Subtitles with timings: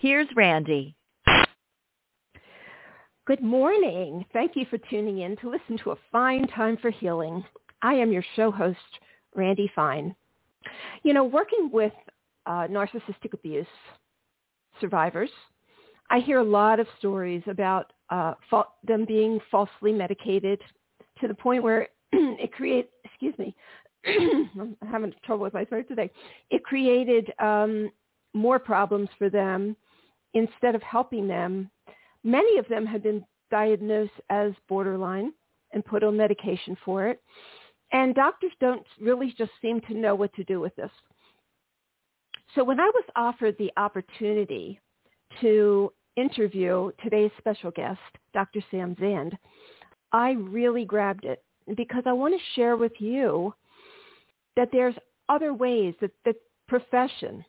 [0.00, 0.96] here's Randy.
[3.26, 4.24] Good morning.
[4.32, 7.44] Thank you for tuning in to listen to A Fine Time for Healing.
[7.82, 8.78] I am your show host,
[9.36, 10.16] Randy Fine.
[11.02, 11.92] You know, working with
[12.46, 13.66] uh, narcissistic abuse
[14.80, 15.30] survivors,
[16.08, 20.60] I hear a lot of stories about uh, fa- them being falsely medicated
[21.20, 23.54] to the point where it creates, excuse me,
[24.06, 26.10] I'm having trouble with my throat today.
[26.50, 27.90] It created um,
[28.32, 29.76] more problems for them
[30.34, 31.70] instead of helping them.
[32.24, 35.32] Many of them had been diagnosed as borderline
[35.72, 37.20] and put on medication for it.
[37.92, 40.90] And doctors don't really just seem to know what to do with this.
[42.54, 44.80] So when I was offered the opportunity
[45.40, 48.00] to interview today's special guest,
[48.34, 48.60] Dr.
[48.70, 49.36] Sam Zand,
[50.12, 51.42] I really grabbed it
[51.76, 53.54] because I want to share with you
[54.56, 54.96] that there's
[55.28, 56.34] other ways that the
[56.66, 57.44] profession,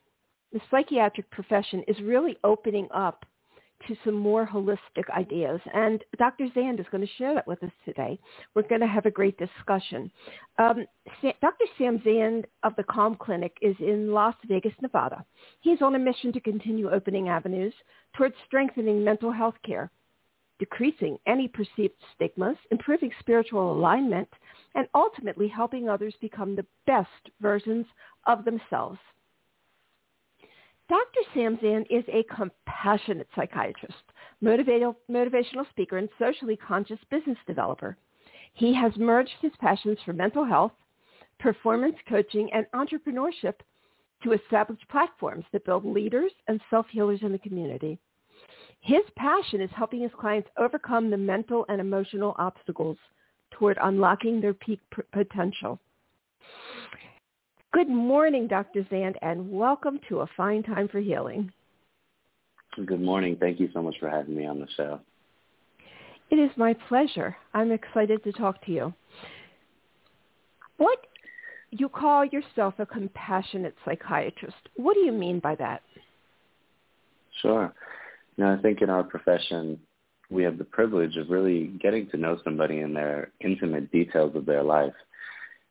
[0.52, 3.24] the psychiatric profession is really opening up
[3.88, 5.60] to some more holistic ideas.
[5.74, 6.46] And Dr.
[6.54, 8.18] Zand is going to share that with us today.
[8.54, 10.10] We're going to have a great discussion.
[10.58, 10.86] Um,
[11.22, 11.64] Dr.
[11.78, 15.24] Sam Zand of the Calm Clinic is in Las Vegas, Nevada.
[15.60, 17.74] He's on a mission to continue opening avenues
[18.16, 19.90] towards strengthening mental health care,
[20.58, 24.28] decreasing any perceived stigmas, improving spiritual alignment,
[24.74, 27.86] and ultimately helping others become the best versions
[28.26, 28.98] of themselves.
[30.92, 31.20] Dr.
[31.32, 33.94] Sam is a compassionate psychiatrist,
[34.44, 37.96] motivational speaker, and socially conscious business developer.
[38.52, 40.72] He has merged his passions for mental health,
[41.40, 43.54] performance coaching, and entrepreneurship
[44.22, 47.98] to establish platforms that build leaders and self-healers in the community.
[48.82, 52.98] His passion is helping his clients overcome the mental and emotional obstacles
[53.50, 55.80] toward unlocking their peak potential.
[57.72, 58.86] Good morning, Dr.
[58.90, 61.50] Zand, and welcome to A Fine Time for Healing.
[62.84, 63.38] Good morning.
[63.40, 65.00] Thank you so much for having me on the show.
[66.30, 67.34] It is my pleasure.
[67.54, 68.94] I'm excited to talk to you.
[70.76, 70.98] What
[71.70, 74.68] you call yourself a compassionate psychiatrist.
[74.76, 75.80] What do you mean by that?
[77.40, 77.72] Sure.
[78.36, 79.80] Now, I think in our profession,
[80.28, 84.44] we have the privilege of really getting to know somebody in their intimate details of
[84.44, 84.92] their life.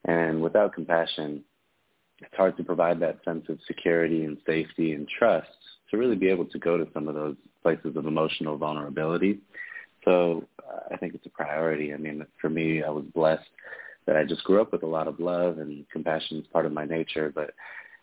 [0.04, 1.44] And without compassion,
[2.24, 5.48] it's hard to provide that sense of security and safety and trust
[5.90, 9.40] to really be able to go to some of those places of emotional vulnerability.
[10.04, 10.44] So
[10.90, 11.94] I think it's a priority.
[11.94, 13.48] I mean, for me, I was blessed
[14.06, 16.72] that I just grew up with a lot of love and compassion is part of
[16.72, 17.30] my nature.
[17.32, 17.52] But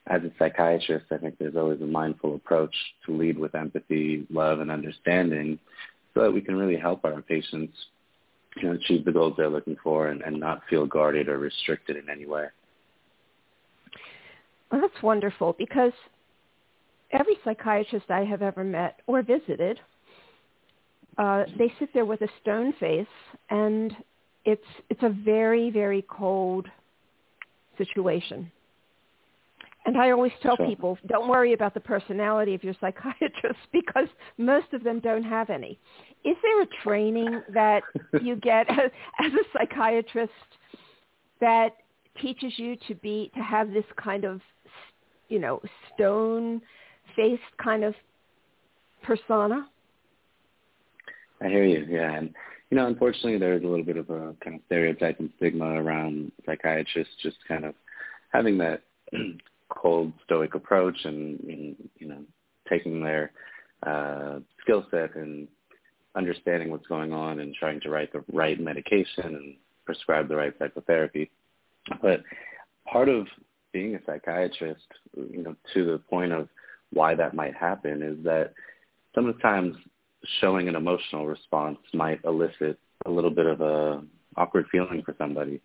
[0.08, 2.76] as a psychiatrist, I think there's always a mindful approach
[3.06, 5.60] to lead with empathy, love, and understanding
[6.14, 7.74] so that we can really help our patients
[8.58, 11.98] you know, achieve the goals they're looking for and, and not feel guarded or restricted
[11.98, 12.46] in any way.
[14.72, 15.94] Well, that's wonderful because
[17.12, 19.80] every psychiatrist I have ever met or visited,
[21.18, 23.08] uh, they sit there with a stone face,
[23.50, 23.96] and
[24.46, 26.68] it's it's a very very cold
[27.78, 28.52] situation.
[29.86, 30.68] And I always tell sure.
[30.68, 35.50] people, don't worry about the personality of your psychiatrist because most of them don't have
[35.50, 35.80] any.
[36.24, 37.82] Is there a training that
[38.22, 40.32] you get as, as a psychiatrist
[41.40, 41.70] that
[42.22, 44.42] teaches you to be to have this kind of
[45.30, 45.62] you know,
[45.94, 46.62] stone
[47.16, 47.94] faced kind of
[49.04, 49.68] persona.
[51.42, 52.16] I hear you, yeah.
[52.16, 52.34] And
[52.70, 56.32] you know, unfortunately there's a little bit of a kind of stereotype and stigma around
[56.46, 57.74] psychiatrists just kind of
[58.32, 58.82] having that
[59.70, 62.22] cold stoic approach and, and you know,
[62.70, 63.32] taking their
[63.88, 65.48] uh skill set and
[66.16, 69.56] understanding what's going on and trying to write the right medication and
[69.86, 71.32] prescribe the right psychotherapy.
[72.02, 72.22] But
[72.92, 73.26] part of
[73.72, 74.86] being a psychiatrist,
[75.16, 76.48] you know, to the point of
[76.92, 78.54] why that might happen is that
[79.14, 79.76] sometimes
[80.42, 84.02] showing an emotional response might elicit a little bit of a
[84.36, 85.62] awkward feeling for somebody.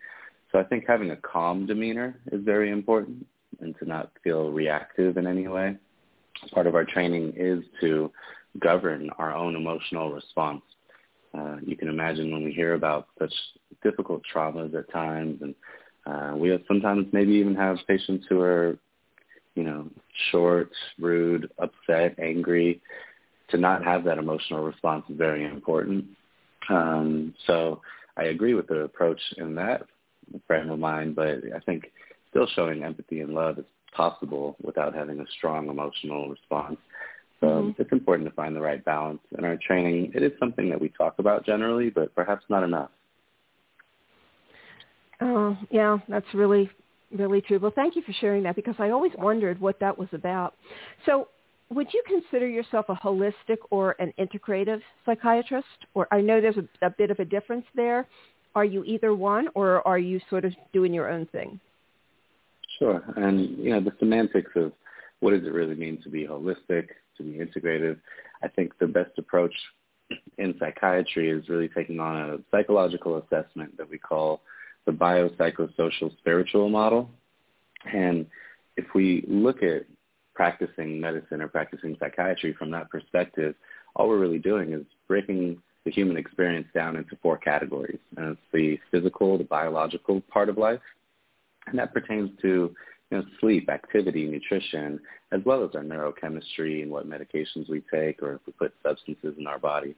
[0.52, 3.26] So I think having a calm demeanor is very important
[3.60, 5.76] and to not feel reactive in any way.
[6.52, 8.10] Part of our training is to
[8.58, 10.62] govern our own emotional response.
[11.36, 13.32] Uh, you can imagine when we hear about such
[13.82, 15.54] difficult traumas at times and
[16.06, 18.76] uh, we have sometimes maybe even have patients who are,
[19.54, 19.88] you know,
[20.30, 22.80] short, rude, upset, angry.
[23.50, 26.04] to not have that emotional response is very important.
[26.70, 27.80] Um, so
[28.16, 29.82] I agree with the approach in that
[30.46, 31.90] frame of mind, but I think
[32.30, 33.64] still showing empathy and love is
[33.94, 36.78] possible without having a strong emotional response.
[37.40, 37.82] So mm-hmm.
[37.82, 40.12] it's important to find the right balance in our training.
[40.14, 42.90] It is something that we talk about generally, but perhaps not enough.
[45.24, 46.70] Oh, yeah, that's really,
[47.10, 47.58] really true.
[47.58, 50.54] Well, thank you for sharing that because I always wondered what that was about.
[51.06, 51.28] So
[51.70, 55.66] would you consider yourself a holistic or an integrative psychiatrist?
[55.94, 58.06] Or I know there's a, a bit of a difference there.
[58.54, 61.58] Are you either one or are you sort of doing your own thing?
[62.78, 63.02] Sure.
[63.16, 64.72] And, you know, the semantics of
[65.20, 67.98] what does it really mean to be holistic, to be integrative,
[68.42, 69.54] I think the best approach
[70.36, 74.42] in psychiatry is really taking on a psychological assessment that we call
[74.86, 77.10] the biopsychosocial spiritual model.
[77.92, 78.26] And
[78.76, 79.86] if we look at
[80.34, 83.54] practicing medicine or practicing psychiatry from that perspective,
[83.96, 87.98] all we're really doing is breaking the human experience down into four categories.
[88.16, 90.80] And it's the physical, the biological part of life,
[91.66, 92.74] and that pertains to
[93.10, 94.98] you know, sleep, activity, nutrition,
[95.30, 99.34] as well as our neurochemistry and what medications we take or if we put substances
[99.38, 99.94] in our body.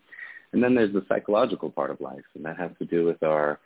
[0.53, 3.59] And then there's the psychological part of life, and that has to do with our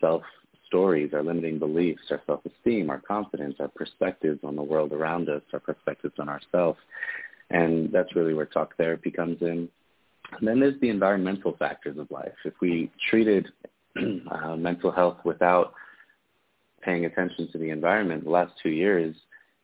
[0.00, 0.22] self
[0.66, 5.42] stories, our limiting beliefs, our self-esteem, our confidence, our perspectives on the world around us,
[5.52, 6.78] our perspectives on ourselves.
[7.50, 9.68] And that's really where talk therapy comes in.
[10.32, 12.34] And then there's the environmental factors of life.
[12.44, 13.48] If we treated
[14.30, 15.72] uh, mental health without
[16.82, 19.14] paying attention to the environment the last two years,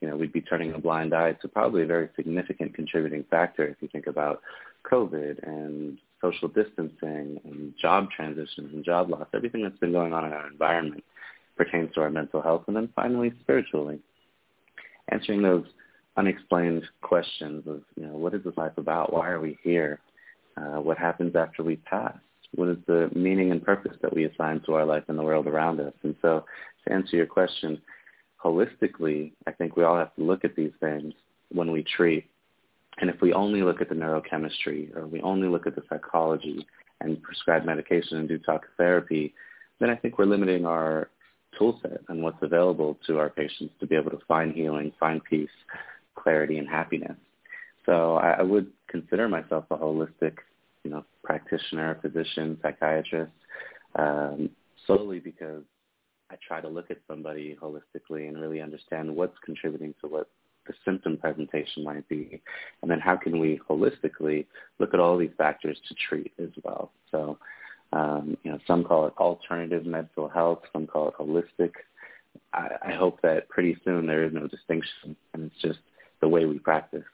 [0.00, 3.66] you know, we'd be turning a blind eye to probably a very significant contributing factor
[3.66, 4.43] if you think about
[4.90, 10.24] COVID and social distancing and job transitions and job loss, everything that's been going on
[10.24, 11.04] in our environment
[11.56, 12.64] pertains to our mental health.
[12.69, 13.98] And then finally, spiritually,
[15.10, 15.66] answering those
[16.16, 19.12] unexplained questions of, you know, what is this life about?
[19.12, 20.00] Why are we here?
[20.56, 22.16] Uh, what happens after we pass?
[22.54, 25.46] What is the meaning and purpose that we assign to our life and the world
[25.46, 25.94] around us?
[26.02, 26.44] And so
[26.86, 27.80] to answer your question,
[28.44, 31.14] holistically, I think we all have to look at these things
[31.50, 32.26] when we treat
[32.99, 36.67] and if we only look at the neurochemistry or we only look at the psychology
[37.00, 39.35] and prescribe medication and do talk therapy,
[39.81, 41.09] then I think we're limiting our
[41.59, 45.23] tool set and what's available to our patients to be able to find healing, find
[45.25, 45.50] peace,
[46.15, 47.17] clarity, and happiness.
[47.87, 50.37] So I, I would consider myself a holistic,
[50.85, 53.33] you know, practitioner, physician, psychiatrist,
[53.97, 54.50] um,
[54.87, 55.62] solely because
[56.31, 60.29] I try to look at somebody holistically and really understand what's contributing to what
[60.67, 62.41] the symptom presentation might be,
[62.82, 64.47] and then how can we holistically
[64.79, 66.93] look at all these factors to treat as well.
[67.11, 67.38] So,
[67.93, 71.73] um, you know, some call it alternative mental health, some call it holistic.
[72.53, 75.81] I, I hope that pretty soon there is no distinction, and it's just
[76.20, 77.05] the way we practice.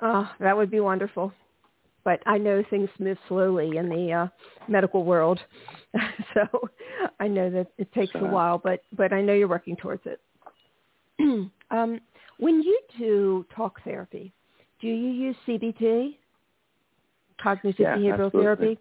[0.00, 1.32] Oh, that would be wonderful.
[2.04, 4.28] But I know things move slowly in the uh,
[4.68, 5.40] medical world,
[6.34, 6.68] so
[7.18, 8.60] I know that it takes a while.
[8.62, 10.20] But but I know you're working towards it.
[11.70, 12.00] um,
[12.38, 14.32] when you do talk therapy,
[14.80, 16.16] do you use CBT,
[17.40, 18.42] cognitive yeah, behavioral absolutely.
[18.42, 18.78] therapy?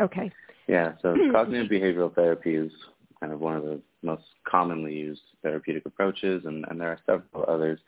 [0.00, 0.32] Okay.
[0.66, 2.72] Yeah, so cognitive behavioral therapy is
[3.20, 7.44] kind of one of the most commonly used therapeutic approaches, and, and there are several
[7.48, 7.78] others.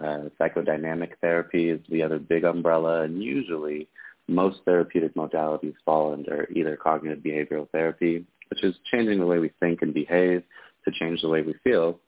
[0.00, 3.88] Uh, psychodynamic therapy is the other big umbrella, and usually
[4.28, 9.50] most therapeutic modalities fall under either cognitive behavioral therapy, which is changing the way we
[9.60, 10.42] think and behave
[10.84, 11.98] to change the way we feel,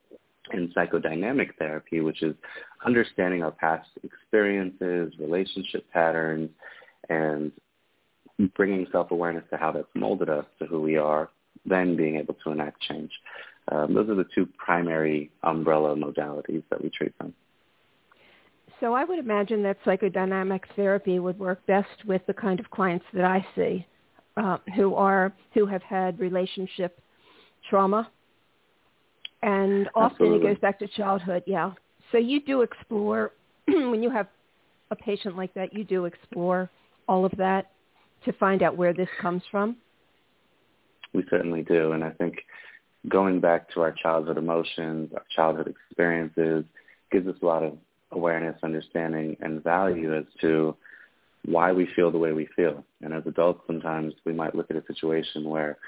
[0.54, 2.34] in psychodynamic therapy, which is
[2.84, 6.50] understanding our past experiences, relationship patterns,
[7.08, 7.52] and
[8.54, 11.28] bringing self-awareness to how that's molded us to who we are,
[11.66, 13.10] then being able to enact change.
[13.70, 17.34] Um, those are the two primary umbrella modalities that we treat them.
[18.80, 23.04] So I would imagine that psychodynamic therapy would work best with the kind of clients
[23.12, 23.86] that I see,
[24.38, 26.98] uh, who are who have had relationship
[27.68, 28.10] trauma
[29.42, 30.48] and often Absolutely.
[30.48, 31.42] it goes back to childhood.
[31.46, 31.72] Yeah.
[32.12, 33.32] So you do explore
[33.66, 34.26] when you have
[34.90, 35.72] a patient like that.
[35.72, 36.70] You do explore
[37.08, 37.70] all of that
[38.24, 39.76] to find out where this comes from.
[41.12, 42.36] We certainly do, and I think
[43.08, 46.64] going back to our childhood emotions, our childhood experiences,
[47.10, 47.76] gives us a lot of
[48.12, 50.76] awareness, understanding, and value as to
[51.46, 52.84] why we feel the way we feel.
[53.02, 55.78] And as adults, sometimes we might look at a situation where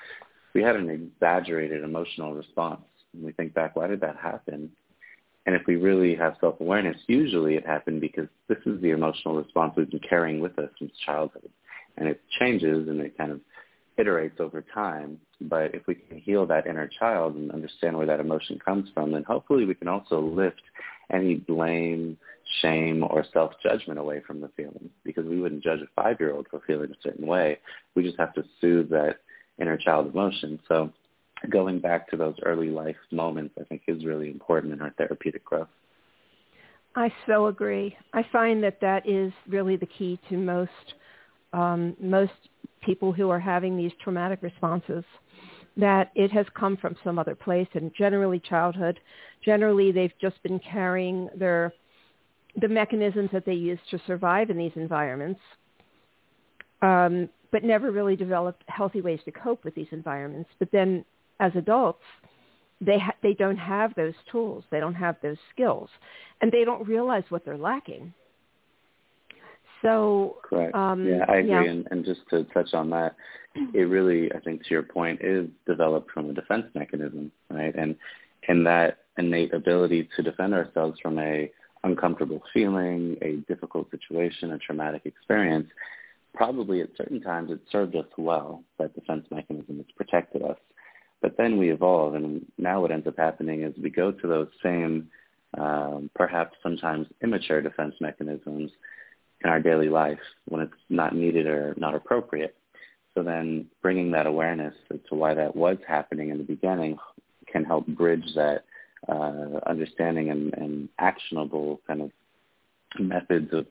[0.55, 2.83] we had an exaggerated emotional response
[3.13, 4.71] and we think back, why did that happen?
[5.45, 9.75] And if we really have self-awareness, usually it happened because this is the emotional response
[9.77, 11.51] we've been carrying with us since childhood.
[11.97, 13.41] And it changes and it kind of
[13.99, 15.19] iterates over time.
[15.41, 19.13] But if we can heal that inner child and understand where that emotion comes from,
[19.13, 20.63] then hopefully we can also lift
[21.13, 22.17] any blame,
[22.63, 26.91] shame, or self-judgment away from the feeling because we wouldn't judge a five-year-old for feeling
[26.91, 27.59] a certain way.
[27.95, 29.17] We just have to soothe that
[29.61, 30.61] inner child emotion.
[30.69, 30.93] So
[31.51, 35.45] going back to those early life moments, I think is really important in our therapeutic
[35.45, 35.69] growth.
[36.95, 37.97] I so agree.
[38.13, 40.71] I find that that is really the key to most
[41.53, 42.33] um, most
[42.83, 45.05] people who are having these traumatic responses.
[45.77, 49.01] That it has come from some other place, and generally childhood.
[49.43, 51.73] Generally, they've just been carrying their
[52.61, 55.41] the mechanisms that they use to survive in these environments,
[56.83, 60.51] um, but never really developed healthy ways to cope with these environments.
[60.59, 61.07] But then,
[61.43, 62.05] as adults,
[62.81, 64.65] they ha- they don't have those tools.
[64.71, 65.91] They don't have those skills.
[66.41, 68.15] And they don't realize what they're lacking.
[69.83, 70.77] So correct.
[70.77, 71.51] um, yeah i agree.
[71.51, 71.65] yeah.
[71.65, 73.17] And, and just to touch on that
[73.75, 77.75] it really i think to your point is developed from a defense mechanism right?
[77.75, 77.97] And
[78.47, 81.51] and that innate ability to defend ourselves from a
[81.83, 85.67] uncomfortable feeling a difficult situation a traumatic experience
[86.33, 90.59] probably at certain times it served us well that defense mechanism has protected us
[91.23, 94.49] but then we evolve, and now what ends up happening is we go to those
[94.63, 95.09] same,
[95.57, 98.73] um, perhaps sometimes immature defense mechanisms
[99.45, 102.57] in our daily life when it's not needed or not appropriate.
[103.15, 106.99] So then bringing that awareness as to why that was happening in the beginning
[107.47, 108.65] can help bridge that
[109.09, 112.11] uh, understanding and, and actionable kind of
[112.99, 113.67] methods of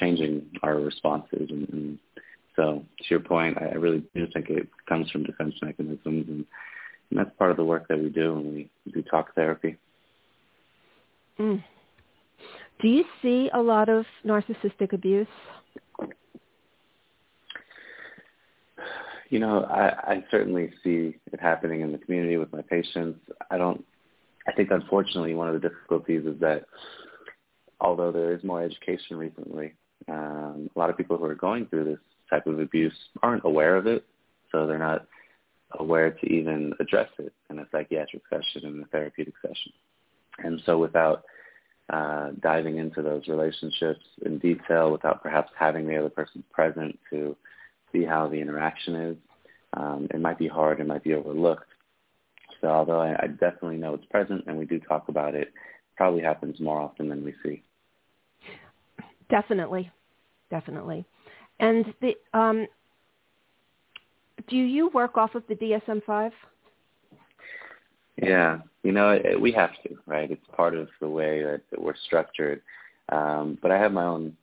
[0.00, 1.48] changing our responses.
[1.50, 1.98] And, and
[2.56, 6.44] so to your point, I really do think it comes from defense mechanisms and
[7.10, 9.76] and that's part of the work that we do when we do talk therapy.
[11.38, 11.62] Mm.
[12.80, 15.26] Do you see a lot of narcissistic abuse?
[19.30, 23.18] You know, I, I certainly see it happening in the community with my patients.
[23.50, 23.84] I don't.
[24.46, 26.66] I think unfortunately one of the difficulties is that
[27.80, 29.72] although there is more education recently,
[30.08, 33.76] um, a lot of people who are going through this type of abuse aren't aware
[33.76, 34.04] of it,
[34.52, 35.06] so they're not
[35.78, 39.72] aware to even address it in a psychiatric session and a therapeutic session.
[40.38, 41.24] And so without
[41.92, 47.36] uh, diving into those relationships in detail, without perhaps having the other person present to
[47.92, 49.16] see how the interaction is,
[49.76, 51.68] um, it might be hard, it might be overlooked.
[52.60, 55.52] So although I, I definitely know it's present and we do talk about it, it
[55.96, 57.62] probably happens more often than we see.
[59.30, 59.90] Definitely,
[60.50, 61.04] definitely.
[61.60, 62.66] And the um,
[64.48, 66.32] do you work off of the DSM-5?
[68.22, 70.30] Yeah, you know, it, we have to, right?
[70.30, 72.62] It's part of the way that, that we're structured.
[73.10, 74.36] Um, but I have my own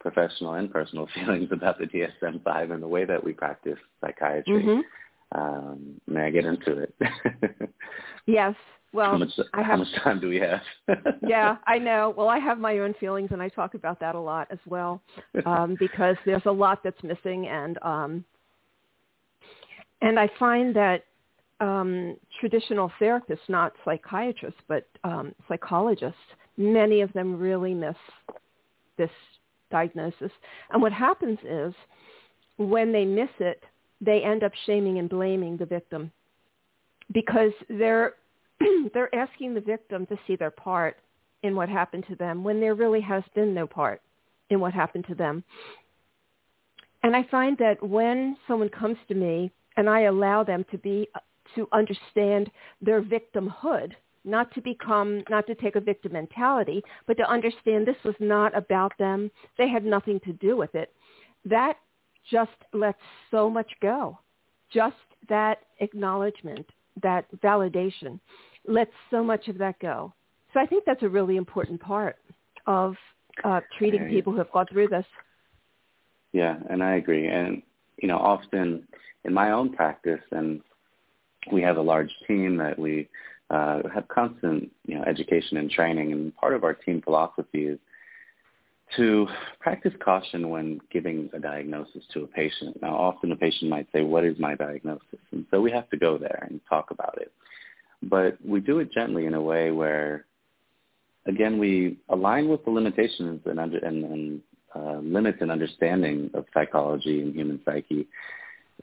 [0.00, 4.62] professional and personal feelings about the DSM-5 and the way that we practice psychiatry.
[4.62, 4.80] Mm-hmm.
[5.38, 6.94] Um, may I get into it?
[8.26, 8.54] yes.
[8.92, 10.62] Well, how much, I have, how much time do we have?
[11.26, 12.14] yeah, I know.
[12.16, 15.02] Well, I have my own feelings, and I talk about that a lot as well,
[15.44, 18.24] um, because there's a lot that's missing, and um,
[20.00, 21.04] and I find that
[21.60, 26.18] um, traditional therapists, not psychiatrists, but um, psychologists,
[26.56, 27.96] many of them really miss
[28.96, 29.10] this
[29.70, 30.30] diagnosis.
[30.70, 31.74] And what happens is
[32.56, 33.62] when they miss it,
[34.00, 36.12] they end up shaming and blaming the victim
[37.12, 38.14] because they're
[38.94, 40.96] they're asking the victim to see their part
[41.42, 44.00] in what happened to them when there really has been no part
[44.50, 45.44] in what happened to them.
[47.02, 51.08] And I find that when someone comes to me and I allow them to be
[51.54, 52.50] to understand
[52.82, 53.92] their victimhood,
[54.24, 58.54] not to become not to take a victim mentality, but to understand this was not
[58.56, 59.30] about them.
[59.56, 60.92] They had nothing to do with it.
[61.44, 61.76] That
[62.28, 62.98] just lets
[63.30, 64.18] so much go.
[64.70, 64.96] Just
[65.28, 66.66] that acknowledgement,
[67.02, 68.18] that validation
[68.66, 70.12] lets so much of that go.
[70.52, 72.16] So I think that's a really important part
[72.66, 72.96] of
[73.44, 75.06] uh, treating people who have gone through this.
[76.32, 77.28] Yeah, and I agree.
[77.28, 77.62] And
[78.00, 78.86] you know, often
[79.24, 80.60] in my own practice, and
[81.52, 83.08] we have a large team that we
[83.50, 86.12] uh, have constant, you know, education and training.
[86.12, 87.78] And part of our team philosophy is
[88.96, 89.26] to
[89.60, 92.80] practice caution when giving a diagnosis to a patient.
[92.80, 95.96] Now, often a patient might say, "What is my diagnosis?" And so we have to
[95.96, 97.32] go there and talk about it.
[98.02, 100.24] But we do it gently in a way where,
[101.26, 104.40] again, we align with the limitations and, under, and, and
[104.74, 108.06] uh, limits and understanding of psychology and human psyche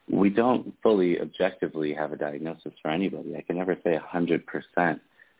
[0.09, 3.35] we don't fully objectively have a diagnosis for anybody.
[3.35, 4.41] I can never say 100%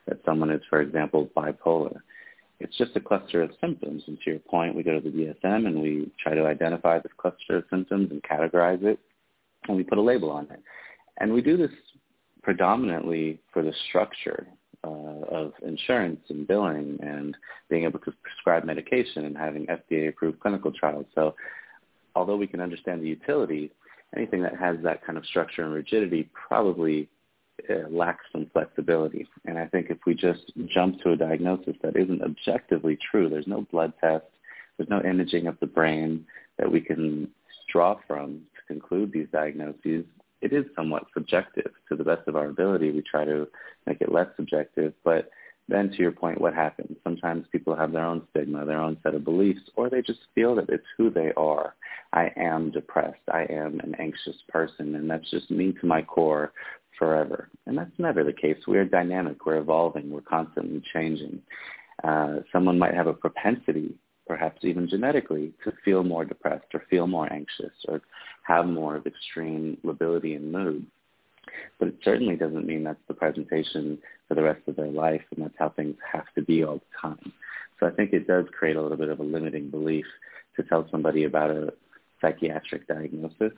[0.08, 1.98] that someone is, for example, bipolar.
[2.60, 4.04] It's just a cluster of symptoms.
[4.08, 7.12] And to your point, we go to the DSM and we try to identify this
[7.18, 9.00] cluster of symptoms and categorize it,
[9.68, 10.62] and we put a label on it.
[11.18, 11.72] And we do this
[12.42, 14.48] predominantly for the structure
[14.86, 17.36] uh, of insurance and billing and
[17.70, 21.06] being able to prescribe medication and having FDA-approved clinical trials.
[21.16, 21.36] So
[22.16, 23.72] although we can understand the utility,
[24.16, 27.10] anything that has that kind of structure and rigidity probably
[27.70, 29.28] uh, lacks some flexibility.
[29.46, 33.48] And I think if we just jump to a diagnosis that isn't objectively true, there's
[33.48, 34.26] no blood test,
[34.78, 36.26] there's no imaging of the brain
[36.58, 37.30] that we can
[37.72, 40.06] draw from to conclude these diagnoses,
[40.46, 41.72] it is somewhat subjective.
[41.90, 43.48] To the best of our ability, we try to
[43.88, 44.94] make it less subjective.
[45.04, 45.32] But
[45.68, 46.96] then to your point, what happens?
[47.04, 50.54] Sometimes people have their own stigma, their own set of beliefs, or they just feel
[50.56, 51.76] that it's who they are.
[52.14, 53.28] I am depressed.
[53.34, 56.54] I am an anxious person, and that's just me to my core
[57.00, 57.50] forever.
[57.66, 58.58] And that's never the case.
[58.68, 59.48] We're dynamic.
[59.48, 60.12] We're evolving.
[60.12, 61.42] We're constantly changing.
[62.04, 63.96] Uh, someone might have a propensity,
[64.28, 68.02] perhaps even genetically, to feel more depressed or feel more anxious or
[68.48, 70.86] have more of extreme lability and mood.
[71.80, 73.98] But it certainly doesn't mean that's the presentation
[74.28, 77.10] for the rest of their life and that's how things have to be all the
[77.10, 77.34] time.
[77.80, 80.06] So I think it does create a little bit of a limiting belief
[80.56, 81.74] to tell somebody about a
[82.22, 83.54] psychiatric diagnosis.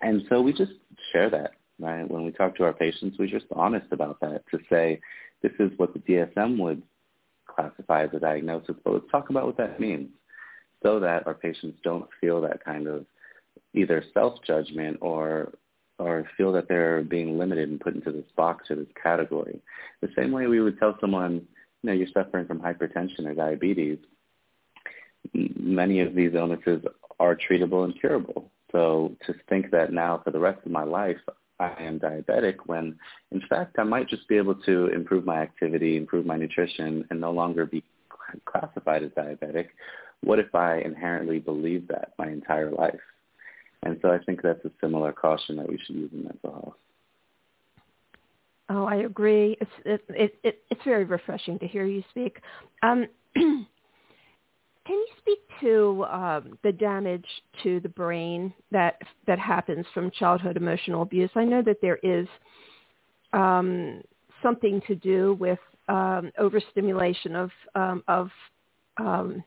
[0.00, 0.72] And so we just
[1.12, 2.08] share that, right?
[2.08, 5.00] When we talk to our patients, we're just honest about that to say,
[5.42, 6.82] this is what the DSM would
[7.46, 10.08] classify as a diagnosis, but let's talk about what that means
[10.82, 13.06] so that our patients don't feel that kind of
[13.74, 15.52] either self-judgment or
[15.98, 19.60] or feel that they're being limited and put into this box or this category.
[20.00, 21.42] The same way we would tell someone, you
[21.84, 23.98] know, you're suffering from hypertension or diabetes,
[25.32, 26.82] many of these illnesses
[27.20, 28.50] are treatable and curable.
[28.72, 31.18] So to think that now for the rest of my life
[31.60, 32.98] I am diabetic when
[33.30, 37.20] in fact I might just be able to improve my activity, improve my nutrition and
[37.20, 37.84] no longer be
[38.44, 39.68] classified as diabetic.
[40.22, 43.00] What if I inherently believe that my entire life?
[43.84, 46.74] And so I think that's a similar caution that we should use in mental health.
[48.68, 49.56] Oh, I agree.
[49.60, 52.40] It's it, it, it it's very refreshing to hear you speak.
[52.82, 53.06] Um,
[54.84, 57.26] Can you speak to um, the damage
[57.62, 61.30] to the brain that that happens from childhood emotional abuse?
[61.36, 62.26] I know that there is
[63.32, 64.02] um,
[64.42, 68.30] something to do with um, overstimulation of um, of
[68.98, 69.44] um,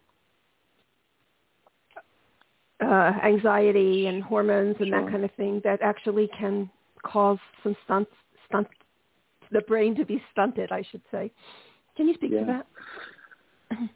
[2.83, 5.01] uh, anxiety and hormones and sure.
[5.01, 6.69] that kind of thing that actually can
[7.05, 8.07] cause some stunt
[8.47, 8.67] stunt
[9.51, 10.71] the brain to be stunted.
[10.71, 11.31] I should say.
[11.95, 12.39] Can you speak yeah.
[12.39, 12.63] to
[13.71, 13.89] that?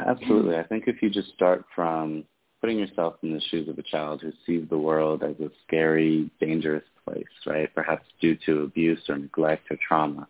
[0.06, 0.56] Absolutely.
[0.56, 2.24] I think if you just start from
[2.60, 6.30] putting yourself in the shoes of a child who sees the world as a scary,
[6.40, 7.68] dangerous place, right?
[7.74, 10.28] Perhaps due to abuse or neglect or trauma.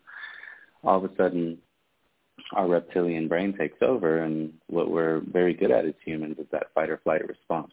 [0.82, 1.58] All of a sudden,
[2.54, 6.72] our reptilian brain takes over, and what we're very good at as humans is that
[6.74, 7.72] fight or flight response.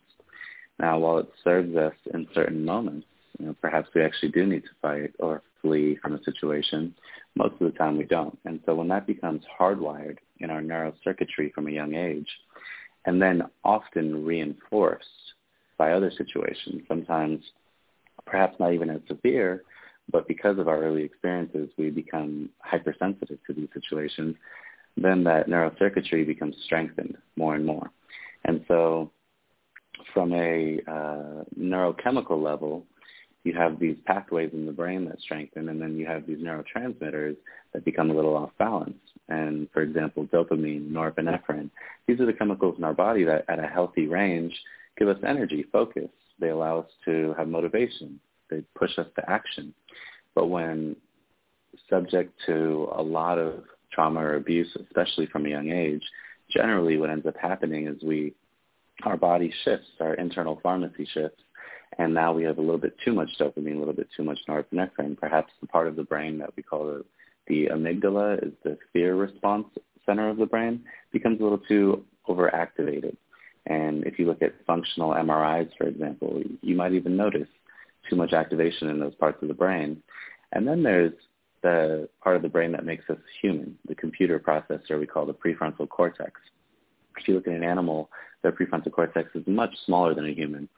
[0.79, 3.05] Now, while it serves us in certain moments,
[3.37, 6.93] you know, perhaps we actually do need to fight or flee from a situation.
[7.35, 8.37] Most of the time we don't.
[8.45, 12.27] And so when that becomes hardwired in our neural circuitry from a young age,
[13.05, 15.07] and then often reinforced
[15.77, 17.43] by other situations, sometimes
[18.25, 19.63] perhaps not even as severe,
[20.11, 24.35] but because of our early experiences, we become hypersensitive to these situations,
[24.97, 27.89] then that neural circuitry becomes strengthened more and more.
[28.45, 29.11] And so
[30.13, 32.85] from a uh, neurochemical level,
[33.43, 37.37] you have these pathways in the brain that strengthen, and then you have these neurotransmitters
[37.73, 38.99] that become a little off balance.
[39.29, 41.69] And for example, dopamine, norepinephrine,
[42.07, 44.53] these are the chemicals in our body that at a healthy range
[44.97, 46.09] give us energy, focus.
[46.39, 48.19] They allow us to have motivation.
[48.49, 49.73] They push us to action.
[50.35, 50.95] But when
[51.89, 56.03] subject to a lot of trauma or abuse, especially from a young age,
[56.49, 58.33] generally what ends up happening is we,
[59.03, 61.41] our body shifts, our internal pharmacy shifts,
[61.97, 64.39] and now we have a little bit too much dopamine, a little bit too much
[64.47, 65.17] norepinephrine.
[65.17, 67.05] Perhaps the part of the brain that we call the,
[67.47, 69.67] the amygdala is the fear response
[70.05, 73.15] center of the brain becomes a little too overactivated.
[73.65, 77.47] And if you look at functional MRIs, for example, you might even notice
[78.09, 80.01] too much activation in those parts of the brain.
[80.51, 81.13] And then there's
[81.61, 85.33] the part of the brain that makes us human, the computer processor we call the
[85.33, 86.39] prefrontal cortex.
[87.17, 88.09] If you look at an animal,
[88.41, 90.69] their prefrontal cortex is much smaller than a human.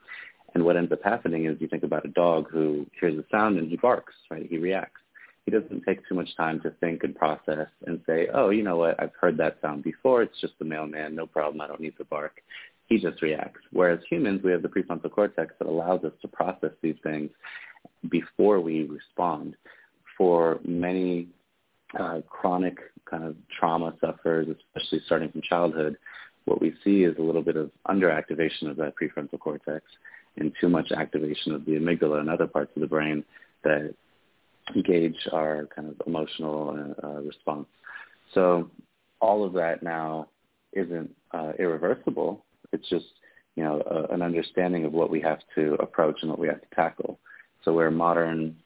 [0.54, 3.58] And what ends up happening is you think about a dog who hears a sound
[3.58, 4.46] and he barks, right?
[4.48, 5.00] He reacts.
[5.44, 8.76] He doesn't take too much time to think and process and say, oh, you know
[8.76, 9.00] what?
[9.02, 10.22] I've heard that sound before.
[10.22, 11.16] It's just the mailman.
[11.16, 11.60] No problem.
[11.60, 12.42] I don't need to bark.
[12.86, 13.60] He just reacts.
[13.72, 17.30] Whereas humans, we have the prefrontal cortex that allows us to process these things
[18.08, 19.56] before we respond.
[20.18, 21.28] For many
[21.98, 22.78] uh, chronic
[23.10, 25.96] kind of trauma sufferers, especially starting from childhood,
[26.44, 29.84] what we see is a little bit of underactivation of that prefrontal cortex
[30.36, 33.24] and too much activation of the amygdala and other parts of the brain
[33.64, 33.94] that
[34.84, 37.66] gauge our kind of emotional uh, response.
[38.34, 38.70] So
[39.20, 40.28] all of that now
[40.72, 42.44] isn't uh, irreversible.
[42.72, 43.06] It's just
[43.56, 46.60] you know a, an understanding of what we have to approach and what we have
[46.60, 47.18] to tackle.
[47.64, 48.56] So where modern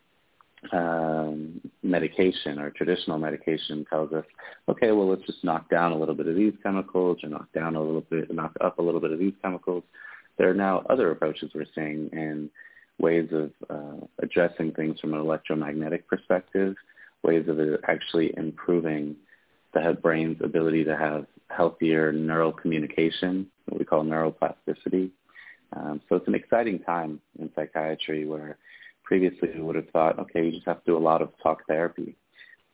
[0.73, 4.25] um, medication or traditional medication tells us,
[4.69, 7.77] okay, well let's just knock down a little bit of these chemicals or knock down
[7.77, 9.85] a little bit, knock up a little bit of these chemicals.
[10.38, 12.51] There are now other approaches we're seeing and
[12.99, 16.75] ways of uh, addressing things from an electromagnetic perspective,
[17.23, 19.16] ways of actually improving
[19.75, 25.11] the brain's ability to have healthier neural communication, what we call neuroplasticity.
[25.75, 28.57] Um, so it's an exciting time in psychiatry where
[29.07, 31.66] previously we would have thought, okay, you just have to do a lot of talk
[31.66, 32.14] therapy.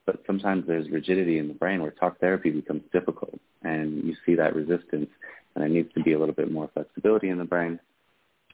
[0.06, 4.34] But sometimes there's rigidity in the brain where talk therapy becomes difficult and you see
[4.34, 5.08] that resistance
[5.54, 7.78] and there needs to be a little bit more flexibility in the brain.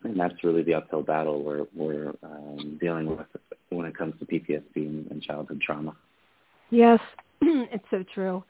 [0.04, 3.26] And that's really the uphill battle we're, we're um, dealing with
[3.70, 5.96] when it comes to PTSD and, and childhood trauma.
[6.70, 7.00] Yes,
[7.40, 8.44] it's so true.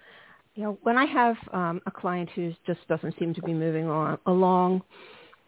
[0.54, 3.86] You know, when I have um, a client who just doesn't seem to be moving
[3.86, 4.82] on, along,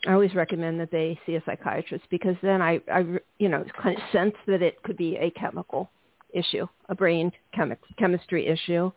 [0.06, 3.04] I always recommend that they see a psychiatrist because then I, I
[3.38, 5.90] you know, kind of sense that it could be a chemical
[6.32, 8.90] issue, a brain chemi- chemistry issue.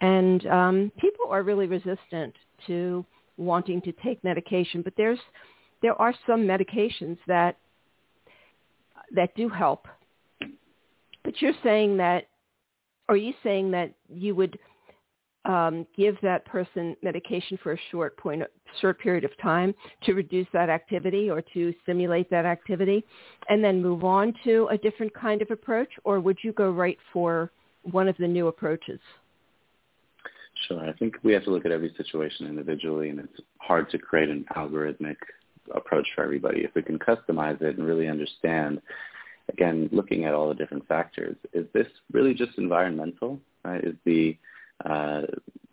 [0.00, 2.34] And um, people are really resistant
[2.66, 3.04] to
[3.36, 5.18] wanting to take medication, but there's
[5.82, 7.56] there are some medications that
[9.14, 9.86] that do help.
[11.24, 12.28] But you're saying that
[13.08, 14.58] are you saying that you would
[15.44, 18.42] um, give that person medication for a short point,
[18.80, 23.04] short period of time to reduce that activity or to stimulate that activity,
[23.48, 26.98] and then move on to a different kind of approach, or would you go right
[27.12, 27.50] for
[27.90, 29.00] one of the new approaches?
[30.68, 30.88] Sure.
[30.88, 34.30] I think we have to look at every situation individually, and it's hard to create
[34.30, 35.16] an algorithmic
[35.74, 36.60] approach for everybody.
[36.60, 38.80] If we can customize it and really understand
[39.50, 43.38] again, looking at all the different factors, is this really just environmental?
[43.64, 43.84] Right?
[43.84, 44.36] Is the
[44.84, 45.22] uh,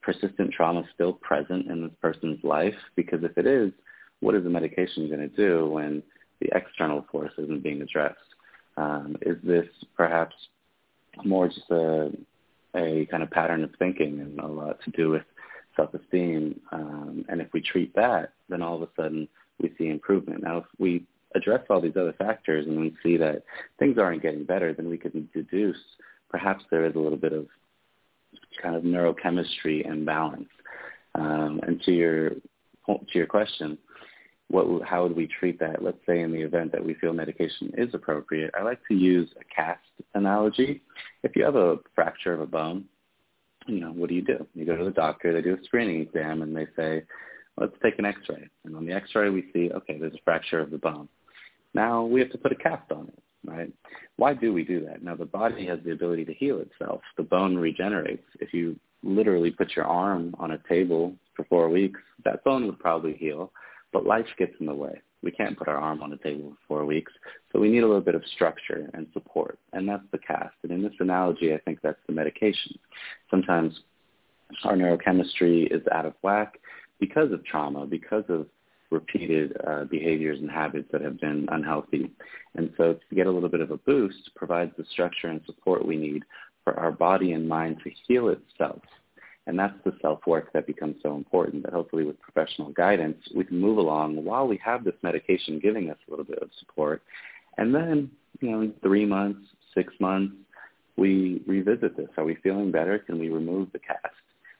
[0.01, 2.75] persistent trauma still present in this person's life?
[2.95, 3.71] Because if it is,
[4.19, 6.03] what is the medication going to do when
[6.39, 8.17] the external force isn't being addressed?
[8.77, 10.35] Um, is this perhaps
[11.25, 12.11] more just a,
[12.75, 15.23] a kind of pattern of thinking and a lot to do with
[15.75, 16.59] self-esteem?
[16.71, 19.27] Um, and if we treat that, then all of a sudden
[19.59, 20.43] we see improvement.
[20.43, 23.43] Now, if we address all these other factors and we see that
[23.79, 25.77] things aren't getting better, then we can deduce
[26.29, 27.47] perhaps there is a little bit of
[28.61, 30.49] kind of neurochemistry imbalance.
[31.15, 32.29] Um, and to your
[32.87, 33.77] to your question,
[34.49, 35.83] what how would we treat that?
[35.83, 39.29] Let's say in the event that we feel medication is appropriate, I like to use
[39.39, 39.81] a cast
[40.13, 40.81] analogy.
[41.23, 42.85] If you have a fracture of a bone,
[43.67, 44.45] you know what do you do?
[44.53, 47.03] You go to the doctor, they do a screening exam, and they say,
[47.57, 48.49] let's take an X-ray.
[48.65, 51.07] And on the X-ray, we see okay, there's a fracture of the bone.
[51.73, 53.71] Now we have to put a cast on it, right?
[54.17, 55.03] Why do we do that?
[55.03, 57.01] Now the body has the ability to heal itself.
[57.17, 58.25] The bone regenerates.
[58.39, 62.79] If you literally put your arm on a table for four weeks, that bone would
[62.79, 63.51] probably heal,
[63.91, 65.01] but life gets in the way.
[65.23, 67.11] We can't put our arm on a table for four weeks,
[67.51, 70.55] so we need a little bit of structure and support, and that's the cast.
[70.63, 72.77] And in this analogy, I think that's the medication.
[73.29, 73.79] Sometimes
[74.63, 76.59] our neurochemistry is out of whack
[76.99, 78.47] because of trauma, because of
[78.91, 82.11] repeated uh, behaviors and habits that have been unhealthy.
[82.55, 85.85] And so to get a little bit of a boost provides the structure and support
[85.85, 86.23] we need
[86.63, 88.81] for our body and mind to heal itself.
[89.47, 93.59] And that's the self-work that becomes so important that hopefully with professional guidance, we can
[93.59, 97.01] move along while we have this medication giving us a little bit of support.
[97.57, 99.39] And then, you know, in three months,
[99.73, 100.35] six months,
[100.95, 102.09] we revisit this.
[102.17, 102.99] Are we feeling better?
[102.99, 104.13] Can we remove the cast?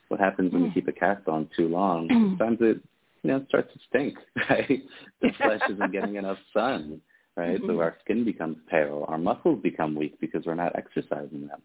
[0.08, 0.74] What happens when we mm.
[0.74, 2.08] keep a cast on too long?
[2.38, 2.82] Sometimes it
[3.24, 4.18] you know, it starts to stink,
[4.50, 4.82] right?
[5.22, 7.02] The flesh isn't getting enough sun,
[7.36, 7.58] right?
[7.58, 7.68] Mm-hmm.
[7.68, 9.06] So our skin becomes pale.
[9.08, 11.62] Our muscles become weak because we're not exercising them.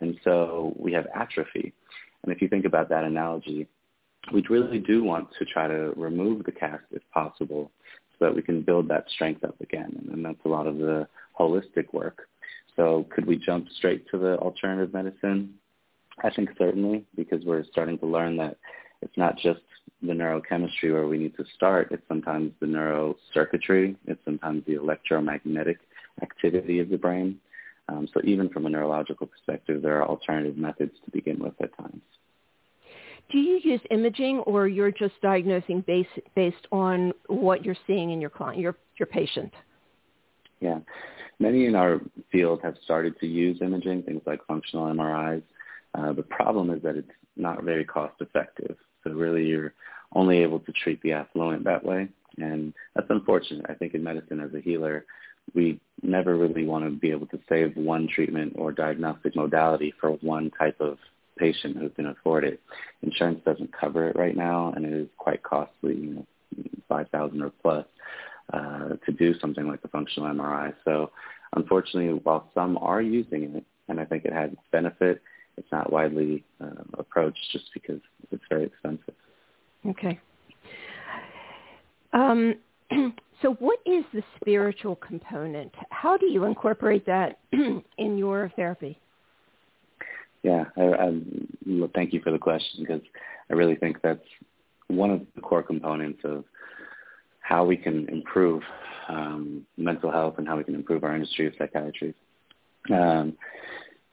[0.00, 1.72] And so we have atrophy.
[2.22, 3.68] And if you think about that analogy,
[4.32, 7.70] we really do want to try to remove the cast if possible
[8.18, 10.08] so that we can build that strength up again.
[10.12, 11.06] And that's a lot of the
[11.38, 12.28] holistic work.
[12.76, 15.54] So could we jump straight to the alternative medicine?
[16.22, 18.56] I think certainly because we're starting to learn that
[19.02, 19.60] it's not just
[20.06, 21.88] the neurochemistry where we need to start.
[21.90, 23.96] It's sometimes the neurocircuitry.
[24.06, 25.78] It's sometimes the electromagnetic
[26.22, 27.40] activity of the brain.
[27.88, 31.76] Um, so even from a neurological perspective, there are alternative methods to begin with at
[31.76, 32.02] times.
[33.30, 38.20] Do you use imaging, or you're just diagnosing based based on what you're seeing in
[38.20, 39.52] your client, your your patient?
[40.60, 40.80] Yeah,
[41.38, 45.42] many in our field have started to use imaging, things like functional MRIs.
[45.94, 48.76] Uh, the problem is that it's not very cost effective.
[49.02, 49.74] So really you're
[50.14, 52.08] only able to treat the affluent that way.
[52.38, 53.66] And that's unfortunate.
[53.68, 55.04] I think in medicine as a healer,
[55.54, 60.10] we never really want to be able to save one treatment or diagnostic modality for
[60.10, 60.98] one type of
[61.36, 62.60] patient who can afford it.
[63.02, 66.26] Insurance doesn't cover it right now, and it is quite costly, you know,
[66.88, 67.84] five thousand or plus
[68.52, 70.72] uh, to do something like a functional MRI.
[70.84, 71.10] So,
[71.54, 75.20] unfortunately, while some are using it, and I think it has its benefit,
[75.56, 78.00] it's not widely uh, approached just because
[78.30, 79.14] it's very expensive.
[79.86, 80.18] Okay.
[82.12, 82.54] Um,
[83.42, 85.72] so what is the spiritual component?
[85.90, 88.98] How do you incorporate that in your therapy?
[90.42, 91.20] Yeah, I, I,
[91.94, 93.00] thank you for the question because
[93.50, 94.20] I really think that's
[94.88, 96.44] one of the core components of
[97.40, 98.62] how we can improve
[99.08, 102.14] um, mental health and how we can improve our industry of psychiatry.
[102.92, 103.34] Um,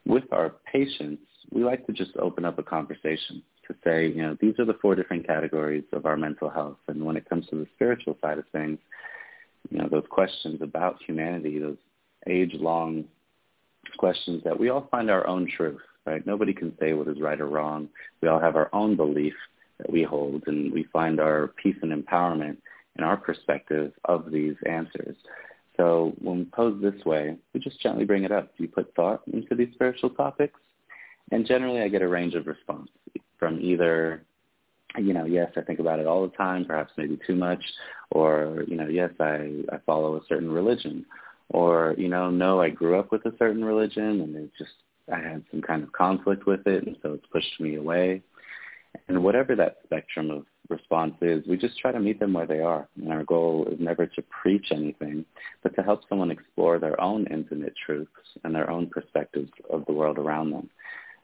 [0.06, 4.36] with our patients, we like to just open up a conversation to say, you know,
[4.40, 6.78] these are the four different categories of our mental health.
[6.88, 8.78] And when it comes to the spiritual side of things,
[9.70, 11.76] you know, those questions about humanity, those
[12.26, 13.04] age-long
[13.96, 16.26] questions that we all find our own truth, right?
[16.26, 17.88] Nobody can say what is right or wrong.
[18.20, 19.34] We all have our own belief
[19.78, 22.56] that we hold, and we find our peace and empowerment
[22.96, 25.16] in our perspective of these answers.
[25.76, 28.52] So when we pose this way, we just gently bring it up.
[28.58, 30.60] You put thought into these spiritual topics?
[31.30, 32.90] And generally I get a range of response
[33.42, 34.22] from either,
[34.96, 37.60] you know, yes, I think about it all the time, perhaps maybe too much,
[38.12, 41.04] or, you know, yes, I, I follow a certain religion,
[41.48, 44.74] or, you know, no, I grew up with a certain religion and it just,
[45.12, 48.22] I had some kind of conflict with it and so it's pushed me away.
[49.08, 52.60] And whatever that spectrum of response is, we just try to meet them where they
[52.60, 52.86] are.
[52.94, 55.24] And our goal is never to preach anything,
[55.64, 58.12] but to help someone explore their own intimate truths
[58.44, 60.70] and their own perspectives of the world around them.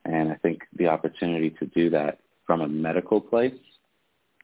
[0.04, 3.54] And I think the opportunity to do that from a medical place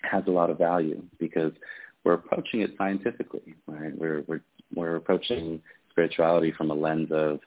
[0.03, 1.53] has a lot of value because
[2.05, 3.97] we're approaching it scientifically, right?
[3.97, 4.43] We're, we're,
[4.75, 7.41] we're approaching spirituality from a lens of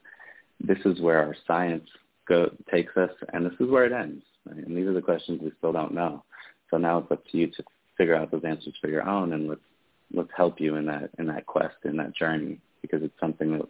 [0.59, 1.87] this is where our science
[2.27, 4.23] go, takes us and this is where it ends.
[4.45, 4.65] Right?
[4.65, 6.23] And these are the questions we still don't know.
[6.71, 7.63] So now it's up to you to
[7.97, 9.61] figure out those answers for your own and let's,
[10.13, 13.67] let's help you in that, in that quest, in that journey, because it's something that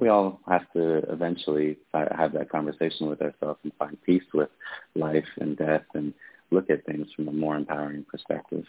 [0.00, 4.50] we all have to eventually have that conversation with ourselves and find peace with
[4.94, 6.12] life and death and
[6.50, 8.64] look at things from a more empowering perspective.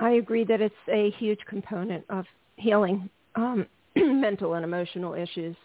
[0.00, 2.24] I agree that it's a huge component of
[2.56, 5.56] healing um, mental and emotional issues.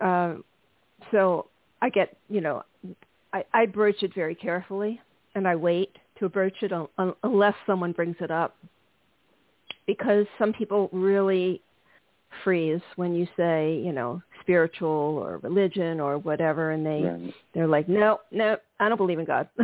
[0.00, 0.34] Uh,
[1.10, 1.46] so
[1.82, 2.62] I get, you know,
[3.32, 5.00] I, I broach it very carefully,
[5.34, 8.56] and I wait to broach it un- unless someone brings it up,
[9.86, 11.62] because some people really
[12.44, 17.34] freeze when you say, you know, spiritual or religion or whatever, and they right.
[17.54, 19.48] they're like, no, no, I don't believe in God,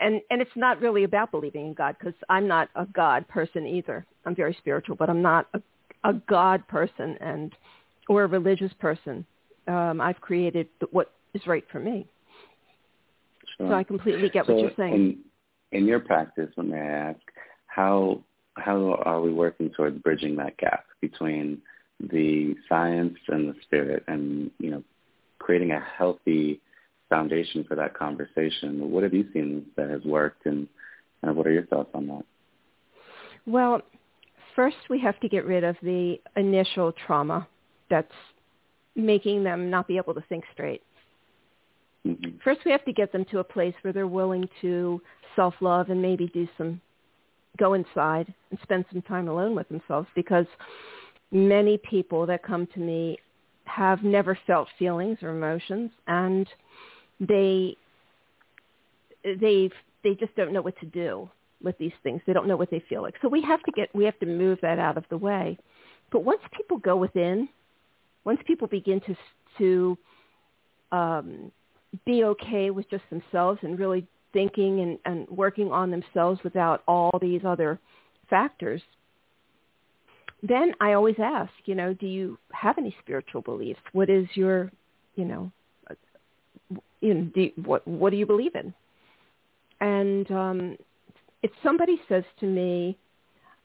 [0.00, 3.66] and and it's not really about believing in God because I'm not a God person
[3.66, 4.04] either.
[4.24, 5.60] I'm very spiritual, but I'm not a,
[6.08, 7.52] a God person and
[8.08, 9.24] or a religious person.
[9.68, 12.06] Um, I've created what is right for me.
[13.56, 13.68] Sure.
[13.68, 14.94] So I completely get so what you're saying.
[14.94, 15.18] In,
[15.80, 17.20] in your practice, when I ask,
[17.66, 18.22] how
[18.56, 21.62] how are we working towards bridging that gap between
[22.00, 24.82] the science and the spirit and, you know,
[25.38, 26.60] creating a healthy
[27.08, 28.90] foundation for that conversation?
[28.90, 30.68] What have you seen that has worked and
[31.26, 32.24] uh, what are your thoughts on that?
[33.46, 33.82] Well,
[34.54, 37.46] first we have to get rid of the initial trauma
[37.88, 38.12] that's
[38.94, 40.82] making them not be able to think straight.
[42.06, 42.38] Mm-hmm.
[42.42, 45.00] First we have to get them to a place where they're willing to
[45.36, 46.80] self-love and maybe do some
[47.58, 50.46] go inside and spend some time alone with themselves because
[51.30, 53.18] many people that come to me
[53.64, 56.46] have never felt feelings or emotions and
[57.20, 57.76] they
[59.24, 59.70] they
[60.02, 61.28] they just don't know what to do
[61.62, 62.20] with these things.
[62.26, 63.14] They don't know what they feel like.
[63.22, 65.58] So we have to get we have to move that out of the way.
[66.10, 67.48] But once people go within,
[68.24, 69.16] once people begin to
[69.58, 69.98] to
[70.90, 71.52] um,
[72.04, 77.18] be okay with just themselves and really thinking and, and working on themselves without all
[77.20, 77.78] these other
[78.28, 78.82] factors,
[80.42, 83.80] then I always ask, you know, do you have any spiritual beliefs?
[83.92, 84.72] What is your,
[85.14, 85.52] you know,
[87.00, 88.72] you know, do you, what what do you believe in?
[89.80, 90.76] And um,
[91.42, 92.96] if somebody says to me,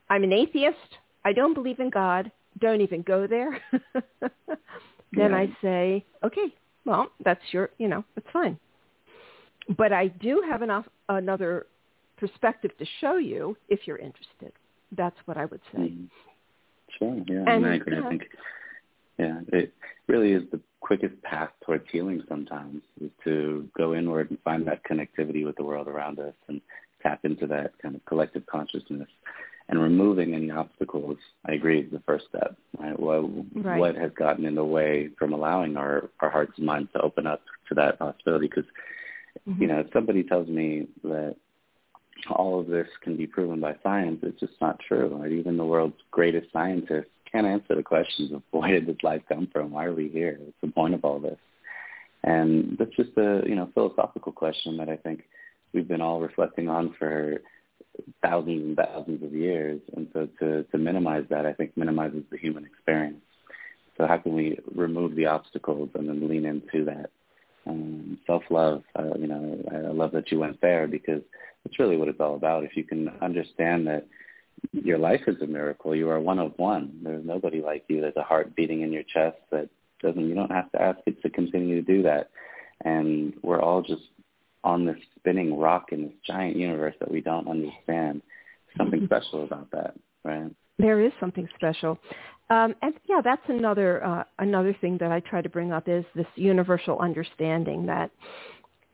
[0.09, 3.61] I'm an atheist, I don't believe in God, don't even go there,
[4.21, 4.31] then
[5.13, 5.35] yeah.
[5.35, 6.53] I say, okay,
[6.85, 8.57] well, that's your, you know, that's fine
[9.75, 11.65] but I do have enough, another
[12.17, 14.51] perspective to show you if you're interested.
[14.95, 15.79] That's what I would say.
[15.79, 16.05] Mm-hmm.
[16.97, 17.23] Sure.
[17.27, 17.97] Yeah, and, I agree.
[17.97, 18.23] I think,
[19.19, 19.73] yeah, it
[20.07, 22.23] really is the quickest path towards healing.
[22.29, 26.61] Sometimes is to go inward and find that connectivity with the world around us and
[27.03, 29.09] tap into that kind of collective consciousness.
[29.69, 32.55] And removing any obstacles, I agree, is the first step.
[32.79, 32.97] Right?
[32.97, 33.79] What, right.
[33.79, 37.27] what has gotten in the way from allowing our, our hearts and minds to open
[37.27, 38.47] up to that possibility?
[38.47, 38.63] Because,
[39.47, 39.61] mm-hmm.
[39.61, 41.35] you know, if somebody tells me that
[42.29, 45.15] all of this can be proven by science, it's just not true.
[45.15, 45.31] Right?
[45.31, 49.47] Even the world's greatest scientists can't answer the questions of where did this life come
[49.51, 49.71] from?
[49.71, 50.37] Why are we here?
[50.39, 51.39] What's the point of all this?
[52.23, 55.23] And that's just a you know philosophical question that I think
[55.73, 57.41] we've been all reflecting on for
[58.23, 59.81] thousands and thousands of years.
[59.95, 63.21] And so to, to minimize that, I think minimizes the human experience.
[63.97, 67.09] So how can we remove the obstacles and then lean into that
[67.67, 68.83] um, self-love?
[68.97, 71.21] Uh, you know, I love that you went there because
[71.65, 72.63] it's really what it's all about.
[72.63, 74.07] If you can understand that
[74.71, 76.99] your life is a miracle, you are one of one.
[77.03, 78.01] There's nobody like you.
[78.01, 79.69] There's a heart beating in your chest that
[80.01, 80.27] doesn't.
[80.27, 82.29] You don't have to ask it to continue to do that.
[82.83, 84.03] And we're all just
[84.63, 88.21] on this spinning rock in this giant universe that we don't understand.
[88.77, 89.15] Something mm-hmm.
[89.23, 90.51] special about that, right?
[90.77, 91.97] There is something special.
[92.49, 96.05] Um, and yeah, that's another uh, another thing that I try to bring up is
[96.15, 98.09] this universal understanding that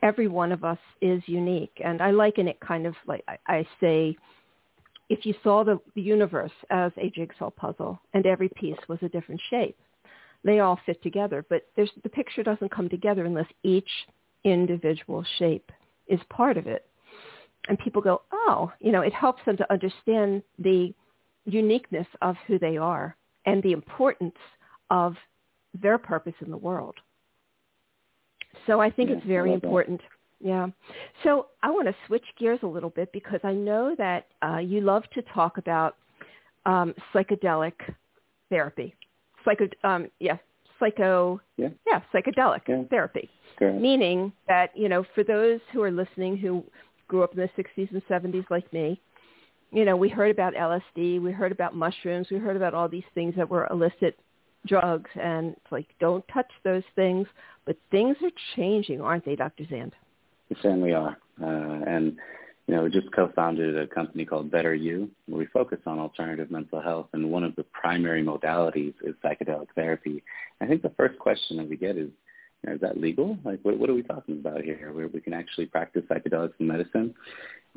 [0.02, 1.80] every one of us is unique.
[1.84, 4.18] And I liken it kind of like I, I say,
[5.10, 9.10] if you saw the, the universe as a jigsaw puzzle and every piece was a
[9.10, 9.78] different shape,
[10.44, 11.46] they all fit together.
[11.48, 13.90] But there's, the picture doesn't come together unless each
[14.44, 15.72] individual shape
[16.08, 16.86] is part of it.
[17.70, 20.94] And people go, oh, you know, it helps them to understand the
[21.46, 24.36] uniqueness of who they are and the importance
[24.90, 25.16] of
[25.82, 26.96] their purpose in the world.
[28.68, 30.02] So I think yeah, it's very important.
[30.02, 30.48] That.
[30.48, 30.68] Yeah.
[31.24, 34.82] So I want to switch gears a little bit because I know that uh, you
[34.82, 35.96] love to talk about
[36.66, 37.74] um, psychedelic
[38.50, 38.94] therapy.
[39.46, 40.38] Psycho, um, yeah,
[40.80, 42.84] psycho, yeah, yeah psychedelic yeah.
[42.90, 43.30] therapy.
[43.58, 43.82] Correct.
[43.82, 46.64] Meaning that, you know, for those who are listening who
[47.08, 49.00] grew up in the 60s and 70s like me,
[49.74, 53.04] you know, we heard about LSD, we heard about mushrooms, we heard about all these
[53.16, 54.18] things that were illicit
[54.68, 57.28] drugs, and it's like, don't touch those things.
[57.66, 59.66] But things are changing, aren't they, Dr.
[59.70, 59.94] Zand?
[60.62, 61.18] Certainly are.
[61.42, 62.18] Uh, and,
[62.68, 66.52] you know, we just co-founded a company called Better U, where we focus on alternative
[66.52, 70.24] mental health, and one of the primary modalities is psychedelic therapy.
[70.62, 72.10] I think the first question that we get is,
[72.62, 73.38] you know, is that legal?
[73.44, 76.68] Like, what, what are we talking about here, where we can actually practice psychedelics in
[76.68, 77.16] medicine?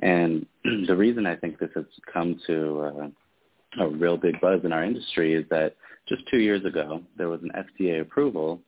[0.02, 0.46] And
[0.86, 4.84] the reason I think this has come to uh, a real big buzz in our
[4.84, 5.76] industry is that
[6.08, 8.60] just two years ago, there was an FDA approval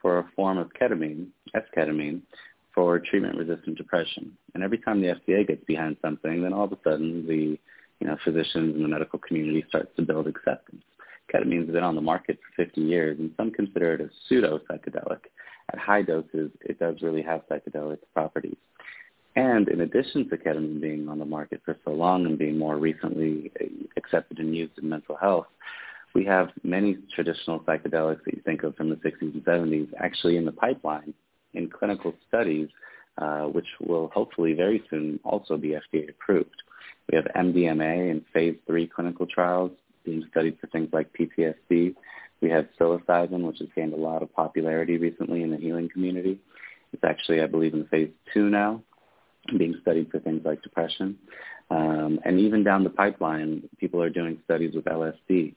[0.00, 2.22] for a form of ketamine, esketamine,
[2.74, 4.36] for treatment-resistant depression.
[4.54, 7.58] And every time the FDA gets behind something, then all of a sudden the
[8.00, 10.82] you know, physicians and the medical community starts to build acceptance.
[11.32, 15.20] Ketamine's been on the market for 50 years, and some consider it a pseudo-psychedelic.
[15.72, 18.56] At high doses, it does really have psychedelic properties.
[19.36, 22.76] And in addition to ketamine being on the market for so long and being more
[22.76, 23.50] recently
[23.96, 25.46] accepted and used in mental health,
[26.14, 30.36] we have many traditional psychedelics that you think of from the 60s and 70s actually
[30.36, 31.12] in the pipeline
[31.54, 32.68] in clinical studies,
[33.18, 36.62] uh, which will hopefully very soon also be FDA approved.
[37.10, 39.72] We have MDMA in phase three clinical trials
[40.04, 41.94] being studied for things like PTSD.
[42.40, 46.38] We have psilocybin, which has gained a lot of popularity recently in the healing community.
[46.92, 48.82] It's actually, I believe, in phase two now,
[49.58, 51.18] being studied for things like depression.
[51.70, 55.54] Um, and even down the pipeline, people are doing studies with LSD.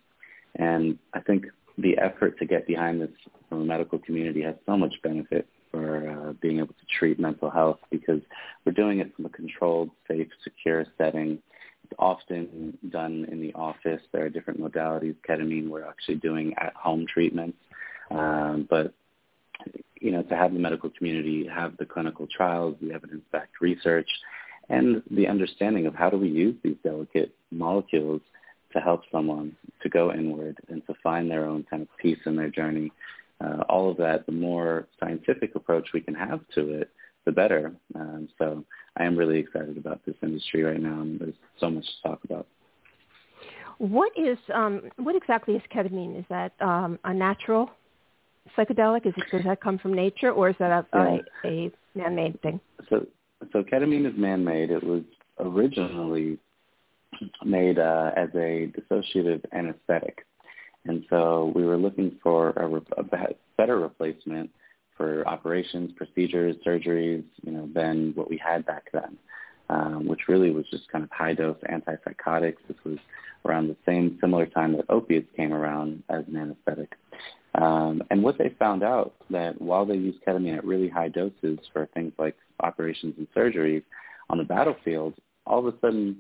[0.55, 1.45] And I think
[1.77, 3.09] the effort to get behind this
[3.49, 7.49] from the medical community has so much benefit for uh, being able to treat mental
[7.49, 8.21] health because
[8.65, 11.39] we're doing it from a controlled, safe, secure setting.
[11.83, 14.01] It's often done in the office.
[14.11, 15.15] There are different modalities.
[15.27, 17.57] Ketamine, we're actually doing at-home treatments.
[18.09, 18.93] Um, but,
[19.99, 24.09] you know, to have the medical community have the clinical trials, the evidence-backed research,
[24.69, 28.21] and the understanding of how do we use these delicate molecules–
[28.73, 32.35] to help someone to go inward and to find their own kind of peace in
[32.35, 32.91] their journey.
[33.43, 36.89] Uh, all of that, the more scientific approach we can have to it,
[37.25, 37.73] the better.
[37.95, 38.63] Um, so
[38.97, 42.23] I am really excited about this industry right now, and there's so much to talk
[42.23, 42.47] about.
[43.77, 46.17] What is um, what exactly is ketamine?
[46.17, 47.69] Is that um, a natural
[48.55, 49.05] psychedelic?
[49.05, 51.17] Is it, does that come from nature, or is that a, yeah.
[51.43, 52.59] a, a man-made thing?
[52.89, 53.05] So,
[53.51, 54.71] so ketamine is man-made.
[54.71, 55.03] It was
[55.39, 56.37] originally
[57.43, 60.25] made uh, as a dissociative anesthetic.
[60.85, 63.03] And so we were looking for a, re- a
[63.57, 64.49] better replacement
[64.95, 69.17] for operations, procedures, surgeries, you know, than what we had back then,
[69.69, 72.57] um, which really was just kind of high-dose antipsychotics.
[72.67, 72.97] This was
[73.45, 76.95] around the same similar time that opiates came around as an anesthetic.
[77.57, 81.59] Um, and what they found out that while they used ketamine at really high doses
[81.73, 83.83] for things like operations and surgeries,
[84.29, 85.13] on the battlefield,
[85.45, 86.17] all of a sudden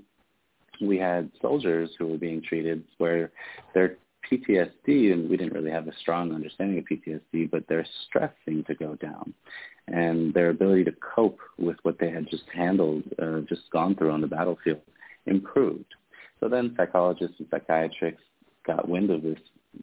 [0.81, 3.31] we had soldiers who were being treated where
[3.73, 3.97] their
[4.29, 8.67] PTSD, and we didn't really have a strong understanding of PTSD, but their stress seemed
[8.67, 9.33] to go down,
[9.87, 14.11] and their ability to cope with what they had just handled, uh, just gone through
[14.11, 14.81] on the battlefield,
[15.27, 15.93] improved.
[16.39, 18.21] So then psychologists and psychiatrists
[18.65, 19.39] got wind of this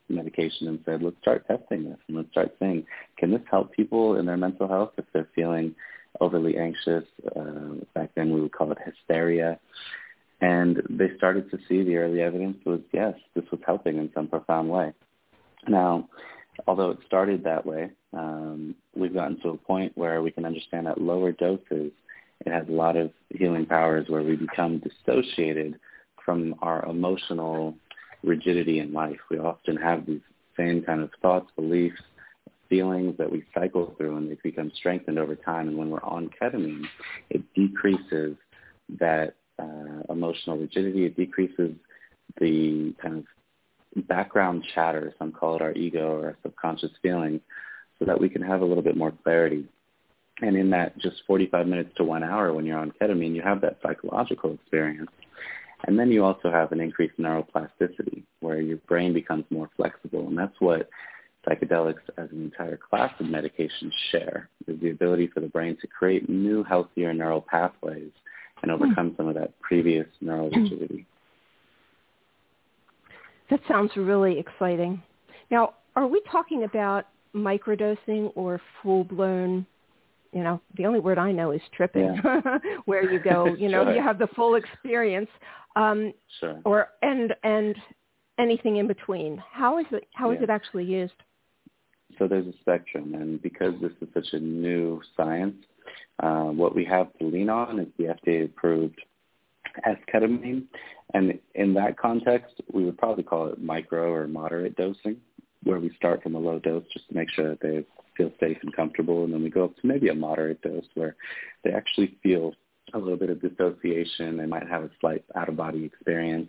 [0.09, 2.85] medication and said, let's start testing this and let's start saying,
[3.19, 5.75] can this help people in their mental health if they're feeling
[6.21, 7.05] overly anxious?
[7.37, 9.59] Uh, back then we would call it hysteria.
[10.41, 14.29] And they started to see the early evidence was, yes, this was helping in some
[14.29, 14.93] profound way.
[15.69, 16.09] Now,
[16.67, 20.87] although it started that way, um, we've gotten to a point where we can understand
[20.87, 21.93] at lower doses,
[22.45, 25.79] it has a lot of healing powers where we become dissociated
[26.25, 27.75] from our emotional
[28.25, 29.19] rigidity in life.
[29.31, 30.21] We often have these
[30.57, 32.01] same kind of thoughts, beliefs,
[32.69, 35.69] feelings that we cycle through and they become strengthened over time.
[35.69, 36.85] And when we're on ketamine,
[37.31, 38.37] it decreases
[38.99, 41.05] that uh, emotional rigidity.
[41.05, 41.73] It decreases
[42.41, 47.41] the kind of background chatter, some call it our ego or our subconscious feelings,
[47.99, 49.67] so that we can have a little bit more clarity.
[50.41, 53.61] And in that just 45 minutes to one hour when you're on ketamine, you have
[53.61, 55.11] that psychological experience.
[55.87, 60.27] And then you also have an increase in neuroplasticity where your brain becomes more flexible.
[60.27, 60.89] And that's what
[61.47, 65.87] psychedelics as an entire class of medications share, is the ability for the brain to
[65.87, 68.11] create new, healthier neural pathways
[68.63, 68.83] and hmm.
[68.83, 69.17] overcome mm.
[69.17, 71.07] some of that previous neural rigidity.
[73.51, 75.03] That sounds really exciting.
[75.51, 79.67] Now, are we talking about microdosing or full-blown
[80.33, 82.59] you know the only word i know is tripping yeah.
[82.85, 83.95] where you go you know sure.
[83.95, 85.29] you have the full experience
[85.77, 86.61] um sure.
[86.65, 87.77] or and and
[88.39, 90.37] anything in between how is it how yeah.
[90.37, 91.15] is it actually used
[92.19, 95.57] so there's a spectrum and because this is such a new science
[96.23, 99.01] uh, what we have to lean on is the fda approved
[99.87, 100.65] esketamine
[101.15, 105.17] and in that context we would probably call it micro or moderate dosing
[105.65, 107.85] where we start from a low dose just to make sure that they
[108.17, 111.17] feel safe and comfortable, and then we go up to maybe a moderate dose where
[111.65, 112.55] they actually feel
[112.95, 114.37] a little bit of dissociation.
[114.37, 116.49] They might have a slight out-of-body experience,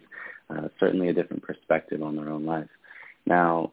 [0.50, 2.68] uh, certainly a different perspective on their own life.
[3.26, 3.72] Now,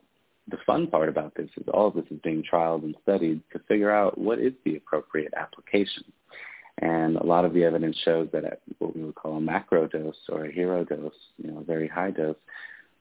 [0.48, 3.60] the fun part about this is all of this is being trialed and studied to
[3.68, 6.04] figure out what is the appropriate application.
[6.78, 9.86] And a lot of the evidence shows that at what we would call a macro
[9.86, 12.36] dose or a hero dose, you know, a very high dose,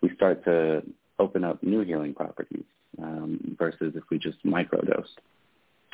[0.01, 0.83] we start to
[1.19, 2.65] open up new healing properties
[3.01, 5.05] um, versus if we just microdose.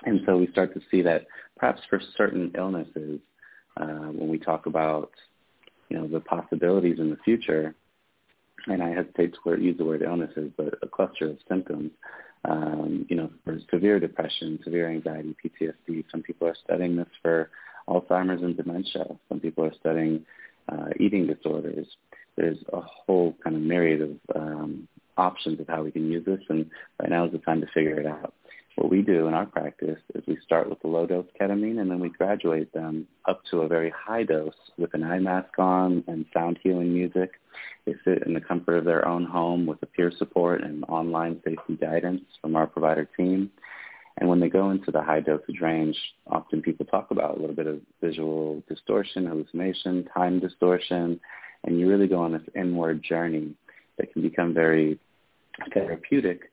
[0.05, 3.19] And so we start to see that perhaps for certain illnesses,
[3.79, 5.11] uh, when we talk about
[5.89, 7.75] you know the possibilities in the future,
[8.67, 11.91] and I hesitate to use the word illnesses, but a cluster of symptoms.
[12.45, 16.05] Um, you know, for severe depression, severe anxiety, PTSD.
[16.11, 17.49] Some people are studying this for
[17.89, 19.05] Alzheimer's and dementia.
[19.27, 20.25] Some people are studying
[20.71, 21.87] uh, eating disorders.
[22.35, 26.39] There's a whole kind of myriad of um, options of how we can use this,
[26.49, 26.69] and
[27.01, 28.33] right now is the time to figure it out.
[28.77, 31.89] What we do in our practice is we start with the low dose ketamine, and
[31.89, 36.03] then we graduate them up to a very high dose with an eye mask on
[36.07, 37.31] and sound healing music.
[37.87, 41.41] They sit in the comfort of their own home with the peer support and online
[41.43, 43.49] safety guidance from our provider team.
[44.19, 45.97] And when they go into the high dosage range,
[46.27, 51.19] often people talk about a little bit of visual distortion, hallucination, time distortion,
[51.63, 53.55] and you really go on this inward journey
[53.97, 54.99] that can become very
[55.73, 56.51] therapeutic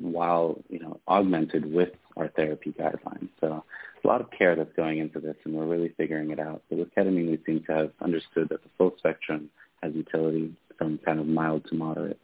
[0.00, 3.28] while you know augmented with our therapy guidelines.
[3.40, 3.64] So
[4.04, 6.62] a lot of care that's going into this, and we're really figuring it out.
[6.68, 9.50] But with ketamine, we seem to have understood that the full spectrum
[9.82, 12.18] has utility from kind of mild to moderate.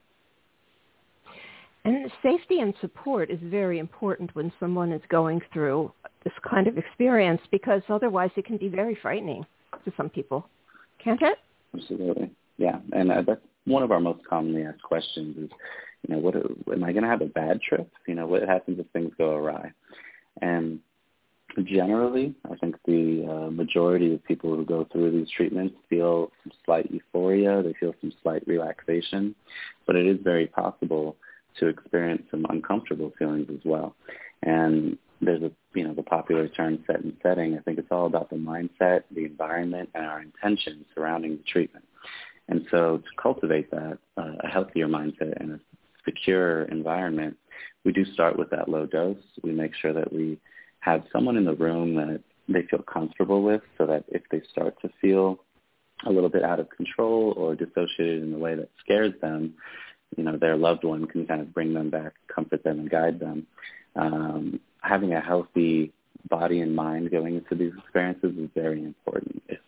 [1.85, 6.79] And safety and support is very important when someone is going through this kind of
[6.79, 9.45] experience because otherwise it can be very frightening
[9.85, 10.49] to some people,
[11.03, 11.39] can't it?
[11.75, 12.79] Absolutely, yeah.
[12.93, 15.51] And uh, that's one of our most commonly asked questions is,
[16.07, 17.91] you know, what am I going to have a bad trip?
[18.07, 19.73] You know, what happens if things go awry?
[20.43, 20.81] And
[21.63, 26.53] generally, I think the uh, majority of people who go through these treatments feel some
[26.65, 27.63] slight euphoria.
[27.63, 29.35] They feel some slight relaxation,
[29.87, 31.17] but it is very possible
[31.61, 33.95] to experience some uncomfortable feelings as well.
[34.43, 37.57] And there's a you know the popular term set and setting.
[37.57, 41.85] I think it's all about the mindset, the environment, and our intention surrounding the treatment.
[42.49, 45.61] And so to cultivate that, uh, a healthier mindset and a
[46.05, 47.37] secure environment,
[47.85, 49.17] we do start with that low dose.
[49.43, 50.39] We make sure that we
[50.81, 54.81] have someone in the room that they feel comfortable with so that if they start
[54.83, 55.41] to feel
[56.07, 59.55] a little bit out of control or dissociated in a way that scares them,
[60.17, 63.19] you know, their loved one can kind of bring them back, comfort them, and guide
[63.19, 63.47] them.
[63.97, 65.93] Um, having a healthy
[66.29, 69.43] body and mind going into these experiences is very important.
[69.49, 69.59] If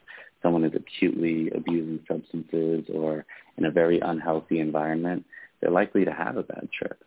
[0.42, 3.24] someone is acutely abusing substances or
[3.56, 5.24] in a very unhealthy environment,
[5.60, 7.02] they're likely to have a bad trip.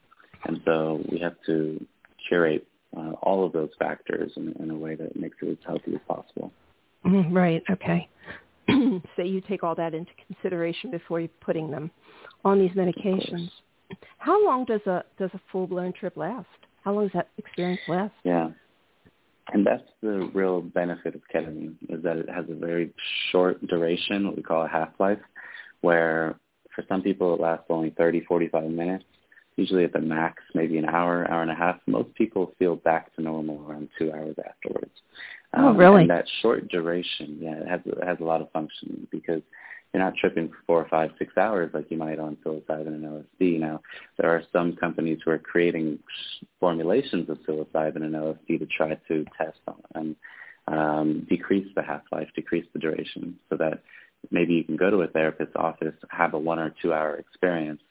[0.45, 1.85] And so we have to
[2.27, 5.93] curate uh, all of those factors in, in, a way that makes it as healthy
[5.93, 6.51] as possible.
[7.05, 7.35] Mm-hmm.
[7.35, 7.63] Right.
[7.69, 8.09] Okay.
[9.15, 11.91] so you take all that into consideration before you're putting them
[12.43, 13.49] on these medications.
[14.17, 16.47] How long does a does a full blown trip last?
[16.83, 18.13] How long does that experience last?
[18.23, 18.49] Yeah.
[19.51, 22.93] And that's the real benefit of ketamine is that it has a very
[23.31, 25.17] short duration, what we call a half-life,
[25.81, 26.35] where
[26.79, 29.05] for some people it lasts only 30, 45 minutes
[29.59, 31.79] usually at the max, maybe an hour, hour and a half.
[31.85, 34.91] Most people feel back to normal around two hours afterwards.
[35.53, 36.01] Oh, um, oh, really?
[36.01, 39.41] And that short duration, yeah, it has it has a lot of function because
[39.93, 43.03] you're not tripping for four or five, six hours like you might on psilocybin and
[43.03, 43.59] LSD.
[43.59, 43.81] Now,
[44.17, 45.99] there are some companies who are creating
[46.59, 50.15] formulations of psilocybin and LSD to try to test on and
[50.67, 53.81] um, decrease the half-life, decrease the duration, so that
[54.31, 57.81] maybe you can go to a therapist's office, have a one or two hour experience,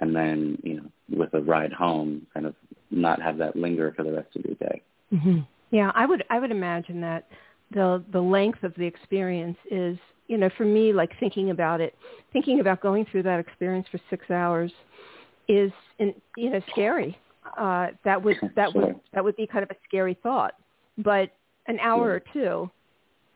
[0.00, 2.54] and then you know with a ride home, kind of
[2.90, 4.82] not have that linger for the rest of your day.
[5.12, 5.38] Mm-hmm.
[5.70, 7.28] Yeah, I would I would imagine that
[7.72, 11.94] the the length of the experience is you know for me like thinking about it,
[12.32, 14.72] thinking about going through that experience for six hours
[15.48, 17.18] is in, you know scary.
[17.58, 18.86] Uh, that would that sure.
[18.86, 20.54] would that would be kind of a scary thought.
[20.98, 21.30] But
[21.66, 22.70] an hour or two,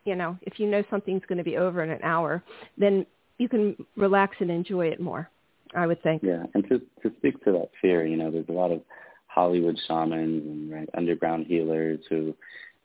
[0.05, 2.43] you know, if you know something's going to be over in an hour,
[2.77, 3.07] then
[3.39, 5.31] you can relax and enjoy it more.
[5.75, 6.23] I would think.
[6.23, 8.81] Yeah, and to to speak to that fear, you know, there's a lot of
[9.27, 12.33] Hollywood shamans and right, underground healers who,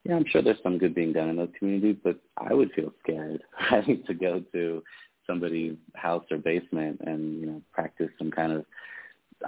[0.09, 2.91] know, I'm sure there's some good being done in those communities, but I would feel
[3.03, 4.83] scared having to go to
[5.27, 8.65] somebody's house or basement and you know practice some kind of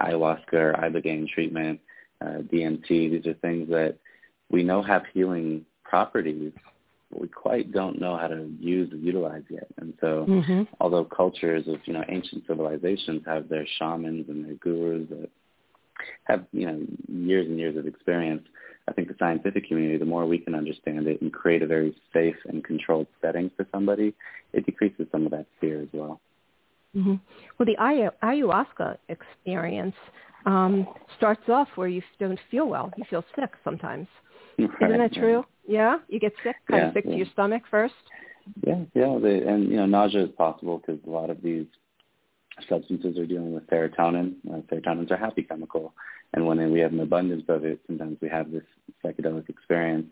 [0.00, 1.80] ayahuasca or ibogaine treatment,
[2.20, 2.88] uh, DMT.
[2.88, 3.96] These are things that
[4.50, 6.52] we know have healing properties,
[7.12, 9.66] we quite don't know how to use or utilize yet.
[9.78, 10.62] And so, mm-hmm.
[10.80, 15.30] although cultures of you know ancient civilizations have their shamans and their gurus that
[16.24, 18.46] have you know years and years of experience,
[18.88, 21.94] I think the scientific community, the more we can understand it and create a very
[22.12, 24.14] safe and controlled setting for somebody,
[24.52, 26.20] it decreases some of that fear as well.
[26.96, 27.14] Mm-hmm.
[27.58, 27.76] Well, the
[28.22, 29.94] ayahuasca experience
[30.44, 30.86] um,
[31.16, 34.08] starts off where you don't feel well; you feel sick sometimes.
[34.58, 35.44] Right, Isn't that true?
[35.66, 37.12] Yeah, you get sick, kind yeah, of sick yeah.
[37.12, 37.94] to your stomach first.
[38.66, 41.66] Yeah, yeah, they, and you know nausea is possible because a lot of these
[42.68, 44.34] substances are dealing with serotonin.
[44.48, 45.94] Uh, serotonin is a happy chemical,
[46.34, 48.64] and when we have an abundance of it, sometimes we have this
[49.04, 50.06] psychedelic experience.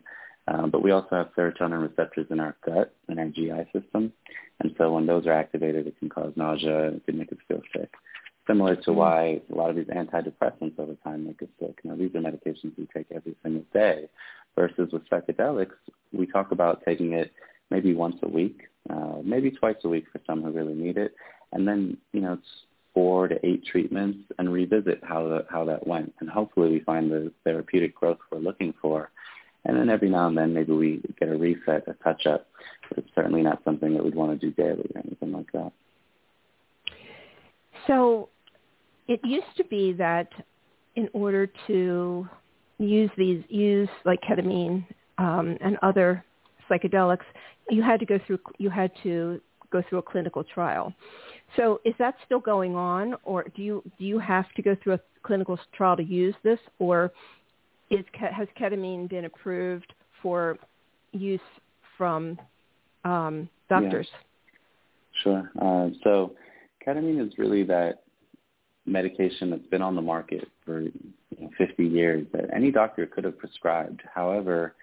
[0.48, 4.12] Um, but we also have serotonin receptors in our gut and our GI system,
[4.60, 6.88] and so when those are activated, it can cause nausea.
[6.88, 7.92] It can make us feel sick.
[8.50, 8.98] Similar to mm-hmm.
[8.98, 11.84] why a lot of these antidepressants over time make us sick.
[11.84, 14.08] Know, these are medications we take every single day,
[14.56, 15.76] versus with psychedelics,
[16.12, 17.32] we talk about taking it
[17.70, 21.14] maybe once a week, uh, maybe twice a week for some who really need it,
[21.52, 22.48] and then you know it's
[22.92, 27.08] four to eight treatments and revisit how the, how that went, and hopefully we find
[27.10, 29.10] the therapeutic growth we're looking for.
[29.64, 32.48] And then every now and then maybe we get a reset, a touch up,
[32.88, 35.70] but it's certainly not something that we'd want to do daily or anything like that.
[37.86, 38.30] So
[39.10, 40.28] it used to be that
[40.94, 42.28] in order to
[42.78, 44.86] use these use like ketamine
[45.18, 46.24] um, and other
[46.70, 47.24] psychedelics,
[47.68, 49.40] you had to go through you had to
[49.72, 50.94] go through a clinical trial.
[51.56, 54.94] So is that still going on, or do you do you have to go through
[54.94, 57.10] a clinical trial to use this, or
[57.90, 59.92] is has ketamine been approved
[60.22, 60.56] for
[61.10, 61.40] use
[61.98, 62.38] from
[63.04, 64.06] um, doctors?
[64.12, 64.18] Yeah.
[65.24, 65.50] Sure.
[65.60, 66.34] Uh, so
[66.86, 68.04] ketamine is really that
[68.90, 70.92] medication that's been on the market for you
[71.38, 74.02] know, 50 years that any doctor could have prescribed.
[74.12, 74.74] However,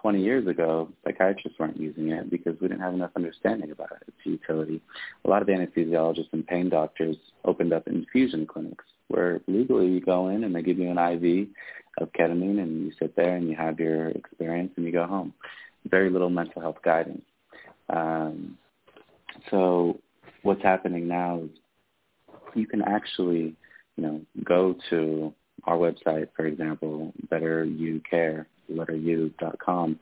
[0.00, 4.16] 20 years ago, psychiatrists weren't using it because we didn't have enough understanding about its
[4.24, 4.82] utility.
[5.24, 10.28] A lot of anesthesiologists and pain doctors opened up infusion clinics where legally you go
[10.28, 11.48] in and they give you an IV
[11.98, 15.32] of ketamine and you sit there and you have your experience and you go home.
[15.88, 17.24] Very little mental health guidance.
[17.88, 18.58] Um,
[19.50, 20.00] so
[20.42, 21.50] what's happening now is
[22.54, 23.54] you can actually,
[23.96, 25.32] you know, go to
[25.64, 29.98] our website, for example, betterucare, betteru.com,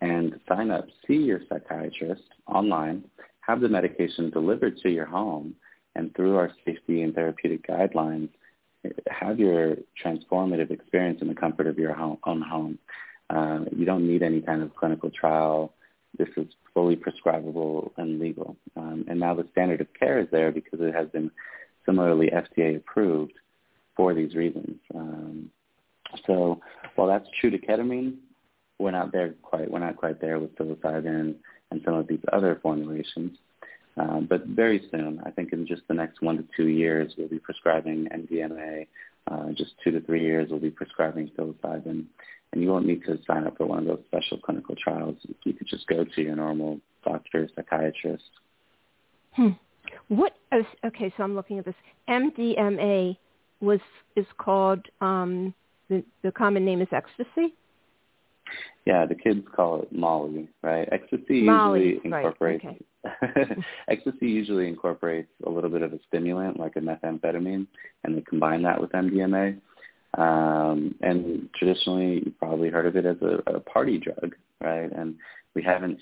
[0.00, 3.04] and sign up, see your psychiatrist online,
[3.40, 5.54] have the medication delivered to your home,
[5.94, 8.28] and through our safety and therapeutic guidelines,
[9.08, 12.78] have your transformative experience in the comfort of your own home.
[13.28, 15.74] Uh, you don't need any kind of clinical trial.
[16.18, 18.56] This is fully prescribable and legal.
[18.76, 21.30] Um, and now the standard of care is there because it has been
[21.86, 23.32] similarly FDA approved
[23.96, 24.76] for these reasons.
[24.94, 25.50] Um,
[26.26, 26.60] so
[26.94, 28.16] while that's true to ketamine,
[28.78, 29.70] we're not there quite.
[29.70, 31.34] We're not quite there with psilocybin
[31.70, 33.36] and some of these other formulations.
[33.96, 37.28] Um, but very soon, I think in just the next one to two years, we'll
[37.28, 38.86] be prescribing MDMA.
[39.30, 42.06] Uh, just two to three years, we'll be prescribing psilocybin.
[42.52, 45.16] And you won't need to sign up for one of those special clinical trials.
[45.44, 48.24] You could just go to your normal doctor, psychiatrist.
[49.32, 49.50] Hmm.
[50.08, 50.32] What?
[50.84, 51.74] Okay, so I'm looking at this.
[52.08, 53.16] MDMA
[53.60, 53.80] was
[54.16, 55.54] is called um,
[55.88, 57.54] the the common name is ecstasy.
[58.84, 60.88] Yeah, the kids call it Molly, right?
[60.90, 62.82] Ecstasy Molly, usually incorporates right,
[63.22, 63.54] okay.
[63.88, 67.66] ecstasy usually incorporates a little bit of a stimulant like a methamphetamine,
[68.02, 69.60] and they combine that with MDMA.
[70.18, 74.90] Um, and traditionally, you probably heard of it as a, a party drug, right?
[74.90, 75.14] And
[75.54, 75.98] we haven't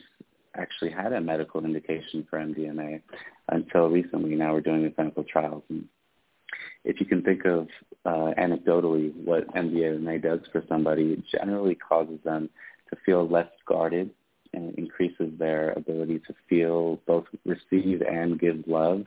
[0.59, 3.01] actually had a medical indication for MDMA
[3.49, 4.35] until recently.
[4.35, 5.89] Now we're doing the clinical trials, and
[6.85, 7.69] if you can think of
[8.05, 12.51] uh, anecdotally what MDMA does for somebody, it generally causes them
[12.91, 14.11] to feel less guarded
[14.55, 19.05] and increases their ability to feel both receive and give love.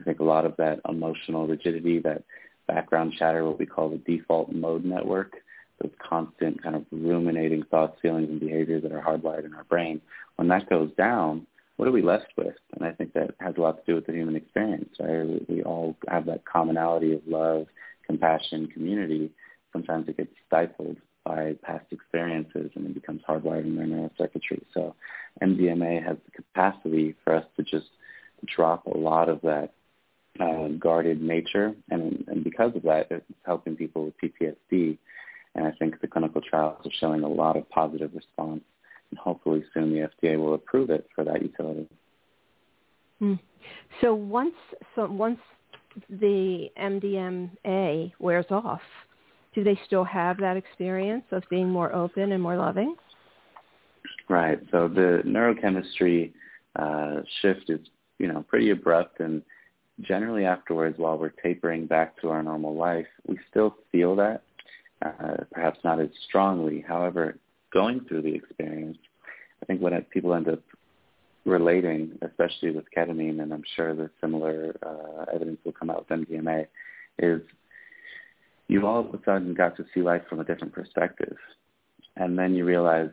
[0.00, 2.22] I think a lot of that emotional rigidity, that
[2.66, 5.36] background chatter, what we call the default mode network,
[5.82, 10.00] those constant kind of ruminating thoughts, feelings, and behaviors that are hardwired in our brain,
[10.36, 11.46] when that goes down,
[11.76, 12.54] what are we left with?
[12.74, 14.94] And I think that has a lot to do with the human experience.
[14.98, 15.48] Right?
[15.48, 17.66] We all have that commonality of love,
[18.06, 19.30] compassion, community.
[19.72, 24.62] Sometimes it gets stifled by past experiences and it becomes hardwired in their neural circuitry.
[24.72, 24.94] So
[25.42, 27.88] MDMA has the capacity for us to just
[28.46, 29.72] drop a lot of that
[30.40, 31.74] uh, guarded nature.
[31.90, 34.98] And, and because of that, it's helping people with PTSD.
[35.56, 38.62] And I think the clinical trials are showing a lot of positive response
[39.10, 41.88] and hopefully soon the FDA will approve it for that utility.
[43.20, 43.38] Mm.
[44.00, 44.54] So once
[44.94, 45.38] so once
[46.10, 48.82] the MDMA wears off,
[49.54, 52.94] do they still have that experience of being more open and more loving?
[54.28, 54.58] Right.
[54.70, 56.32] So the neurochemistry
[56.78, 57.80] uh, shift is,
[58.18, 59.42] you know, pretty abrupt, and
[60.02, 64.42] generally afterwards, while we're tapering back to our normal life, we still feel that,
[65.04, 66.84] uh, perhaps not as strongly.
[66.86, 67.38] However,
[67.72, 68.98] going through the experience,
[69.62, 70.60] I think what people end up
[71.44, 76.26] relating, especially with ketamine, and I'm sure the similar uh, evidence will come out with
[76.26, 76.66] MDMA,
[77.18, 77.40] is
[78.68, 81.36] you all of a sudden got to see life from a different perspective.
[82.16, 83.10] And then you realize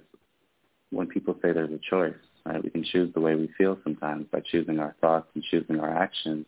[0.89, 2.15] when people say there's a choice,
[2.45, 5.79] right, we can choose the way we feel sometimes by choosing our thoughts and choosing
[5.79, 6.45] our actions,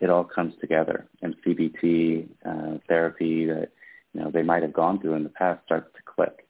[0.00, 1.06] it all comes together.
[1.22, 3.70] And CBT uh, therapy that
[4.16, 6.46] you know they might have gone through in the past starts to click.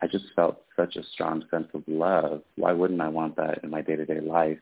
[0.00, 2.42] I just felt such a strong sense of love.
[2.54, 4.60] Why wouldn't I want that in my day-to-day life?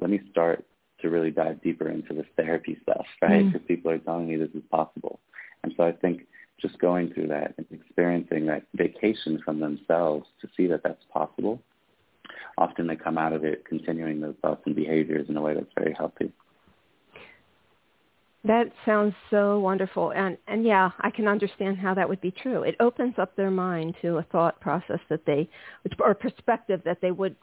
[0.00, 0.64] Let me start
[1.02, 3.44] to really dive deeper into this therapy stuff, right?
[3.44, 3.68] Because mm.
[3.68, 5.20] people are telling me this is possible.
[5.62, 6.22] And so I think
[6.60, 11.60] just going through that and experiencing that vacation from themselves to see that that's possible,
[12.56, 15.72] often they come out of it continuing those thoughts and behaviors in a way that's
[15.76, 16.32] very healthy.
[18.44, 20.10] That sounds so wonderful.
[20.12, 22.64] And, and yeah, I can understand how that would be true.
[22.64, 25.48] It opens up their mind to a thought process that they,
[26.00, 27.36] or perspective that they would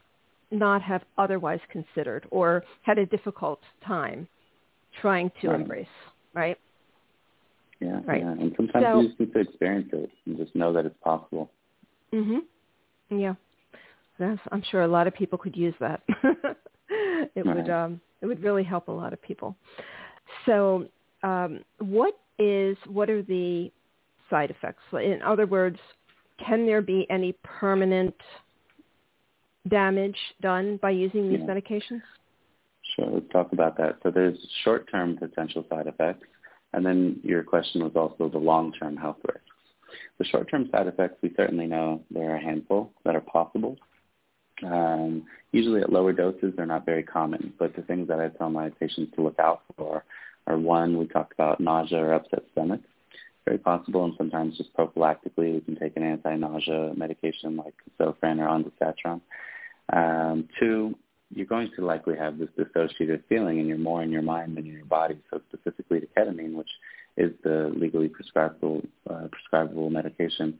[0.50, 4.28] not have otherwise considered or had a difficult time
[5.00, 5.60] trying to right.
[5.60, 5.86] embrace,
[6.34, 6.58] right?
[7.80, 8.20] Yeah, right.
[8.20, 8.32] Yeah.
[8.32, 11.50] And sometimes so, you just need to experience it and just know that it's possible.
[12.12, 12.40] Mhm.
[13.08, 13.34] Yeah.
[14.18, 16.02] That's, I'm sure a lot of people could use that.
[16.90, 17.56] it right.
[17.56, 19.56] would um, it would really help a lot of people.
[20.46, 20.86] So,
[21.22, 23.70] um, what is what are the
[24.28, 24.82] side effects?
[24.92, 25.78] In other words,
[26.44, 28.14] can there be any permanent
[29.68, 31.54] damage done by using these yeah.
[31.54, 32.02] medications?
[32.96, 33.98] Sure, let's talk about that.
[34.02, 36.26] So there's short-term potential side effects,
[36.72, 39.44] and then your question was also the long-term health risks.
[40.18, 43.76] The short-term side effects, we certainly know there are a handful that are possible.
[44.64, 48.50] Um, usually at lower doses, they're not very common, but the things that I tell
[48.50, 50.04] my patients to look out for
[50.46, 52.80] are one, we talked about nausea or upset stomach.
[53.46, 58.48] Very possible, and sometimes just prophylactically, we can take an anti-nausea medication like Zofran or
[58.48, 59.20] ondansetron.
[59.92, 60.94] Um, two,
[61.34, 64.66] you're going to likely have this dissociative feeling, and you're more in your mind than
[64.66, 65.18] in your body.
[65.30, 66.70] So specifically to ketamine, which
[67.16, 70.58] is the legally prescribable uh, prescribable medication,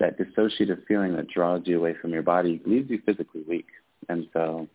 [0.00, 3.66] that dissociative feeling that draws you away from your body leaves you physically weak.
[4.08, 4.68] And so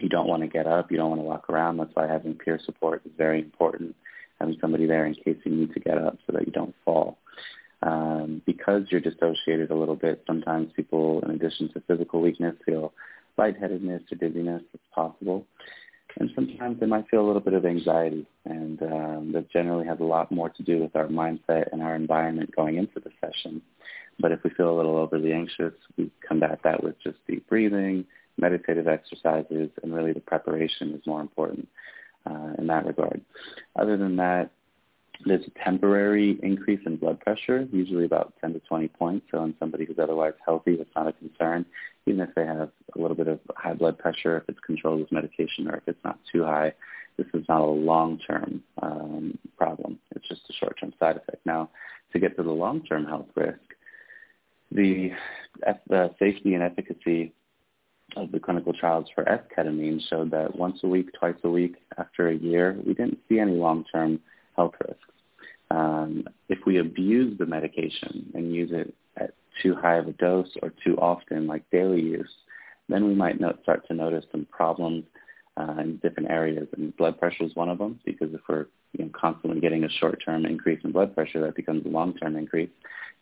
[0.00, 1.76] you don't want to get up, you don't want to walk around.
[1.76, 3.94] That's why having peer support is very important.
[4.40, 7.18] Having somebody there in case you need to get up so that you don't fall.
[7.82, 12.92] Um, because you're dissociated a little bit, sometimes people, in addition to physical weakness, feel
[13.38, 14.62] lightheadedness or dizziness.
[14.74, 15.46] It's possible.
[16.18, 20.00] And sometimes they might feel a little bit of anxiety, and um, that generally has
[20.00, 23.62] a lot more to do with our mindset and our environment going into the session.
[24.20, 28.04] But if we feel a little overly anxious, we combat that with just deep breathing,
[28.36, 31.68] meditative exercises, and really the preparation is more important
[32.26, 33.20] uh, in that regard.
[33.76, 34.50] Other than that,
[35.26, 39.26] there's a temporary increase in blood pressure, usually about 10 to 20 points.
[39.30, 41.66] So in somebody who's otherwise healthy, that's not a concern.
[42.06, 45.12] Even if they have a little bit of high blood pressure, if it's controlled with
[45.12, 46.72] medication or if it's not too high,
[47.18, 49.98] this is not a long-term um, problem.
[50.16, 51.44] It's just a short-term side effect.
[51.44, 51.68] Now,
[52.12, 53.58] to get to the long-term health risk,
[54.72, 55.10] the,
[55.88, 57.32] the safety and efficacy
[58.16, 62.28] of the clinical trials for S-ketamine showed that once a week, twice a week, after
[62.28, 64.20] a year, we didn't see any long-term
[64.56, 65.04] health risks.
[65.70, 70.50] Um, if we abuse the medication and use it at too high of a dose
[70.62, 72.30] or too often, like daily use,
[72.88, 75.04] then we might not start to notice some problems
[75.56, 76.66] uh, in different areas.
[76.76, 79.88] And blood pressure is one of them because if we're you know, constantly getting a
[79.88, 82.70] short-term increase in blood pressure, that becomes a long-term increase.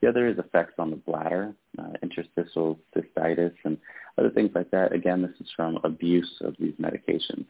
[0.01, 3.79] The other is effects on the bladder, uh, interstitial cystitis, and
[4.17, 4.93] other things like that.
[4.93, 7.47] Again, this is from abuse of these medications.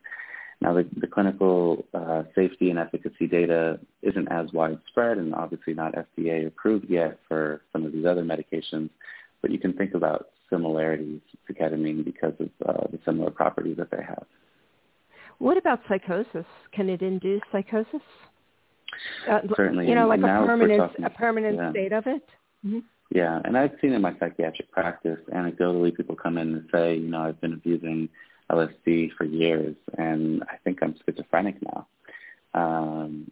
[0.61, 5.94] Now, the, the clinical uh, safety and efficacy data isn't as widespread and obviously not
[5.94, 8.90] FDA approved yet for some of these other medications,
[9.40, 13.90] but you can think about similarities to ketamine because of uh, the similar properties that
[13.90, 14.24] they have.
[15.38, 16.46] What about psychosis?
[16.72, 18.01] Can it induce psychosis?
[19.30, 19.88] Uh, Certainly.
[19.88, 21.70] You know, like and a permanent, a permanent yeah.
[21.70, 22.24] state of it?
[22.66, 22.78] Mm-hmm.
[23.11, 27.09] Yeah, and I've seen in my psychiatric practice, anecdotally, people come in and say, you
[27.09, 28.09] know, I've been abusing
[28.50, 31.86] LSD for years, and I think I'm schizophrenic now.
[32.54, 33.30] Um,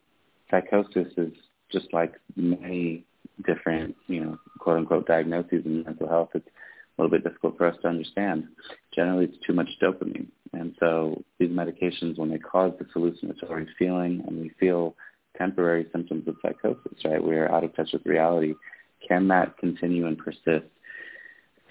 [0.51, 1.33] psychosis is
[1.71, 3.05] just like many
[3.47, 6.31] different, you know, quote unquote diagnoses in mental health.
[6.35, 8.49] It's a little bit difficult for us to understand.
[8.95, 14.25] Generally, it's too much dopamine, and so these medications, when they cause this hallucinatory feeling,
[14.27, 14.97] and we feel
[15.37, 17.23] temporary symptoms of psychosis, right?
[17.23, 18.55] We're out of touch with reality.
[19.07, 20.67] Can that continue and persist?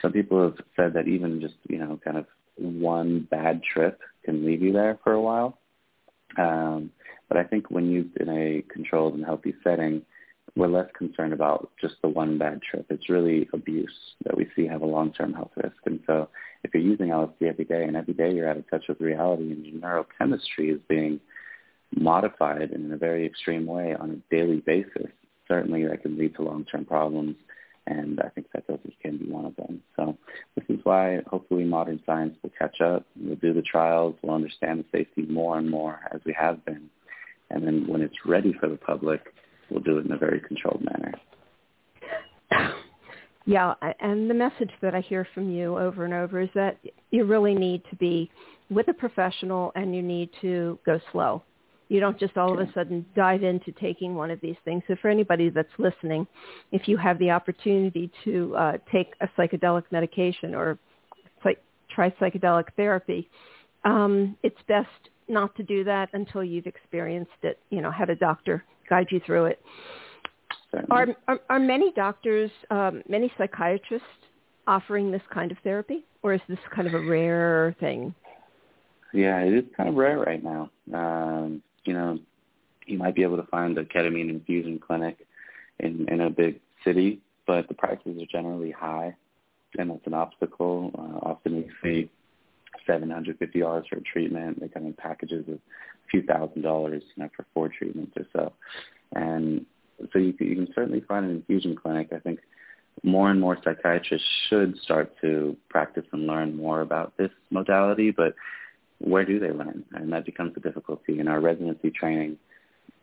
[0.01, 2.25] Some people have said that even just, you know, kind of
[2.57, 5.59] one bad trip can leave you there for a while.
[6.37, 6.91] Um,
[7.27, 10.03] but I think when used in a controlled and healthy setting,
[10.55, 12.85] we're less concerned about just the one bad trip.
[12.89, 15.75] It's really abuse that we see have a long-term health risk.
[15.85, 16.29] And so
[16.63, 19.51] if you're using LSD every day and every day you're out of touch with reality
[19.51, 21.19] and your neurochemistry is being
[21.95, 25.11] modified in a very extreme way on a daily basis,
[25.47, 27.35] certainly that can lead to long-term problems
[27.87, 29.81] and I think psychosis can be one of them.
[29.95, 30.17] So
[30.55, 33.05] this is why hopefully modern science will catch up.
[33.15, 34.15] We'll do the trials.
[34.21, 36.89] We'll understand the safety more and more as we have been.
[37.51, 39.21] And then when it's ready for the public,
[39.69, 41.13] we'll do it in a very controlled manner.
[43.47, 46.79] Yeah, and the message that I hear from you over and over is that
[47.11, 48.31] you really need to be
[48.71, 51.43] with a professional and you need to go slow.
[51.87, 54.81] You don't just all of a sudden dive into taking one of these things.
[54.87, 56.25] So for anybody that's listening,
[56.71, 60.79] if you have the opportunity to uh, take a psychedelic medication or
[61.43, 63.29] psych- try psychedelic therapy,
[63.83, 64.89] um, it's best
[65.27, 69.21] not to do that until you've experienced it, you know, had a doctor guide you
[69.25, 69.61] through it.
[70.89, 74.07] Are, are, are many doctors, um, many psychiatrists
[74.67, 78.13] offering this kind of therapy, or is this kind of a rare thing?
[79.13, 80.69] Yeah, it is kind of rare right now.
[80.93, 82.19] Um, you know,
[82.85, 85.25] you might be able to find a ketamine infusion clinic
[85.79, 89.15] in in a big city, but the prices are generally high,
[89.77, 90.91] and that's an obstacle.
[90.97, 92.09] Uh, often we see
[92.85, 94.59] seven hundred fifty dollars for a treatment.
[94.59, 95.59] They come in packages of a
[96.11, 98.53] few thousand dollars, you know, for four treatments or so,
[99.13, 99.65] and
[100.11, 102.09] so you you can certainly find an infusion clinic.
[102.13, 102.39] I think
[103.03, 108.33] more and more psychiatrists should start to practice and learn more about this modality, but
[108.99, 109.83] where do they learn?
[109.93, 111.19] And that becomes the difficulty.
[111.19, 112.37] In our residency training,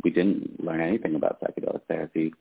[0.03, 2.34] we didn't learn anything about psychedelic therapy.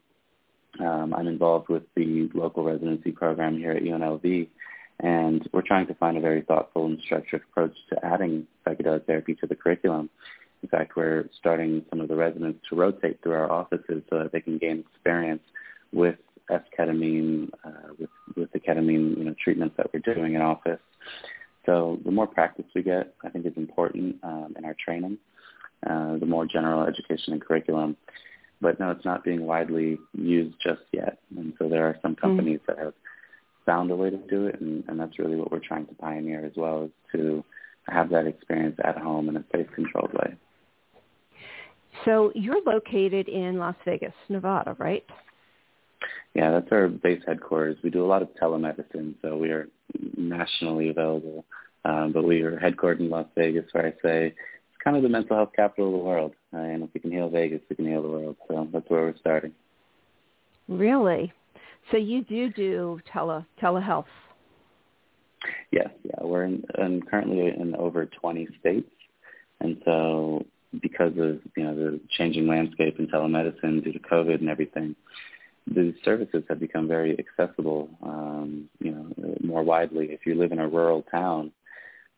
[0.80, 4.48] Um, I'm involved with the local residency program here at UNLV,
[5.02, 9.36] and we're trying to find a very thoughtful and structured approach to adding psychedelic therapy
[9.36, 10.10] to the curriculum.
[10.64, 14.32] In fact, we're starting some of the residents to rotate through our offices so that
[14.32, 15.42] they can gain experience
[15.92, 16.16] with
[16.50, 20.80] S-ketamine, uh, with, with the ketamine you know, treatments that we're doing in office.
[21.66, 25.18] So the more practice we get, I think is important um, in our training,
[25.88, 27.98] uh, the more general education and curriculum.
[28.62, 31.18] But no, it's not being widely used just yet.
[31.36, 32.28] And so there are some mm-hmm.
[32.28, 32.80] companies mm-hmm.
[32.80, 32.94] that have
[33.66, 36.46] found a way to do it, and, and that's really what we're trying to pioneer
[36.46, 37.44] as well, is to
[37.88, 40.36] have that experience at home in a safe, controlled way.
[42.06, 45.06] So you're located in Las Vegas, Nevada, right?
[46.34, 47.78] Yeah, that's our base headquarters.
[47.84, 49.68] We do a lot of telemedicine, so we are
[50.18, 51.46] nationally available.
[51.84, 55.10] Um, but we are headquartered in Las Vegas, where I say it's kind of the
[55.10, 56.34] mental health capital of the world.
[56.54, 58.38] Uh, and if we can heal Vegas, we can heal the world.
[58.48, 59.54] So that's where we're starting.
[60.68, 61.34] Really?
[61.90, 64.06] So you do do tele telehealth?
[65.72, 68.92] Yes, yeah, we're in, in currently in over 20 states,
[69.60, 70.46] and so
[70.82, 74.96] because of you know the changing landscape in telemedicine due to COVID and everything,
[75.68, 80.08] the services have become very accessible, um, you know, more widely.
[80.12, 81.52] If you live in a rural town,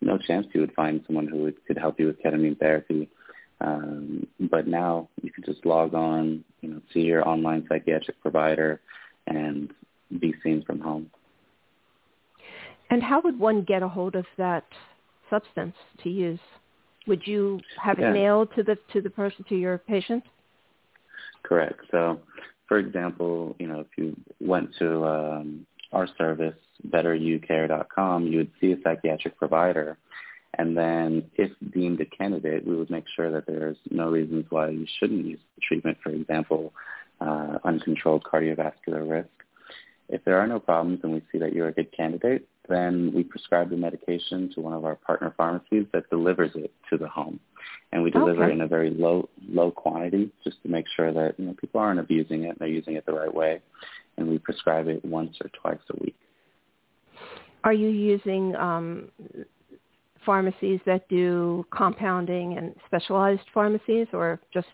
[0.02, 3.10] no chance you would find someone who would, could help you with ketamine therapy.
[3.62, 8.82] Um, but now you can just log on, you know, see your online psychiatric provider,
[9.28, 9.72] and
[10.20, 11.10] be seen from home.
[12.90, 14.66] And how would one get a hold of that
[15.30, 16.40] substance to use?
[17.08, 20.24] Would you have it mailed to the to the person to your patient?
[21.44, 21.80] Correct.
[21.92, 22.20] So,
[22.74, 26.56] for example, you know, if you went to um, our service,
[26.90, 29.96] betterucare.com, you would see a psychiatric provider,
[30.58, 34.70] and then if deemed a candidate, we would make sure that there's no reasons why
[34.70, 36.00] you shouldn't use the treatment.
[36.02, 36.74] For example,
[37.22, 39.30] uh, uncontrolled cardiovascular risk.
[40.10, 43.24] If there are no problems and we see that you're a good candidate, then we
[43.24, 47.40] prescribe the medication to one of our partner pharmacies that delivers it to the home.
[47.92, 48.52] And we deliver okay.
[48.52, 51.80] it in a very low low quantity just to make sure that you know people
[51.80, 53.62] aren't abusing it, they're using it the right way.
[54.18, 56.16] And we prescribe it once or twice a week.
[57.64, 59.10] Are you using um,
[60.26, 64.68] pharmacies that do compounding and specialized pharmacies or just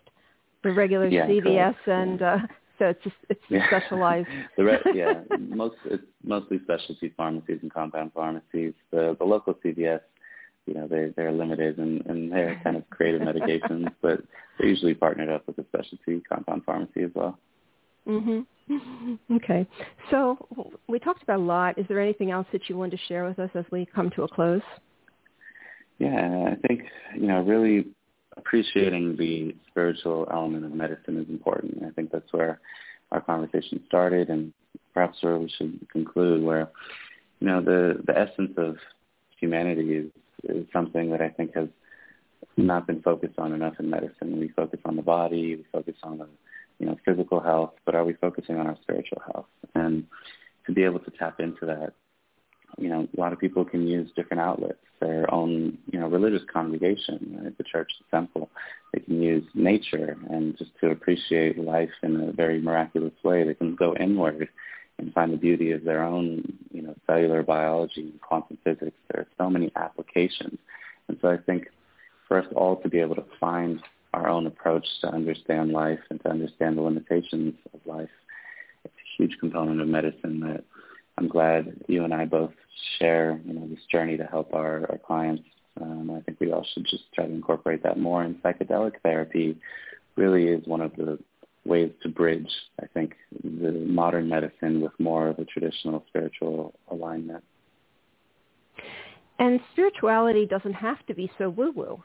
[0.62, 1.88] the regular yeah, CVS correct.
[1.88, 2.38] and uh,
[2.80, 3.66] so it's just, it's yeah.
[3.68, 4.28] specialized.
[4.56, 8.72] the yeah, most it's mostly specialty pharmacies and compound pharmacies.
[8.90, 10.00] The the local CVS,
[10.66, 14.22] you know, they they're limited and and they're kind of creative medications, but
[14.58, 17.38] they're usually partnered up with a specialty compound pharmacy as well.
[18.08, 18.46] Mhm.
[19.30, 19.66] Okay.
[20.10, 20.38] So
[20.88, 21.78] we talked about a lot.
[21.78, 24.22] Is there anything else that you wanted to share with us as we come to
[24.22, 24.62] a close?
[25.98, 27.88] Yeah, I think you know really
[28.40, 31.84] appreciating the spiritual element of medicine is important.
[31.86, 32.60] I think that's where
[33.12, 34.52] our conversation started and
[34.94, 36.70] perhaps where we should conclude where,
[37.40, 38.76] you know, the, the essence of
[39.38, 40.10] humanity is,
[40.44, 41.68] is something that I think has
[42.56, 44.38] not been focused on enough in medicine.
[44.38, 46.28] We focus on the body, we focus on the,
[46.78, 49.46] you know, physical health, but are we focusing on our spiritual health?
[49.74, 50.06] And
[50.66, 51.92] to be able to tap into that
[52.78, 54.78] you know, a lot of people can use different outlets,
[55.20, 57.58] their own, you know, religious congregation, right?
[57.58, 58.48] the church, the temple.
[58.92, 63.44] They can use nature and just to appreciate life in a very miraculous way.
[63.44, 64.48] They can go inward
[64.98, 68.96] and find the beauty of their own, you know, cellular biology and quantum physics.
[69.10, 70.58] There are so many applications.
[71.08, 71.68] And so I think
[72.26, 73.80] for us all to be able to find
[74.14, 78.08] our own approach to understand life and to understand the limitations of life,
[78.84, 80.64] it's a huge component of medicine that
[81.20, 82.52] I'm glad you and I both
[82.98, 85.42] share, you know, this journey to help our, our clients.
[85.80, 88.22] Um, I think we all should just try to incorporate that more.
[88.22, 89.58] And psychedelic therapy
[90.16, 91.18] really is one of the
[91.66, 92.48] ways to bridge,
[92.82, 93.14] I think,
[93.44, 97.44] the modern medicine with more of a traditional spiritual alignment.
[99.38, 102.02] And spirituality doesn't have to be so woo-woo.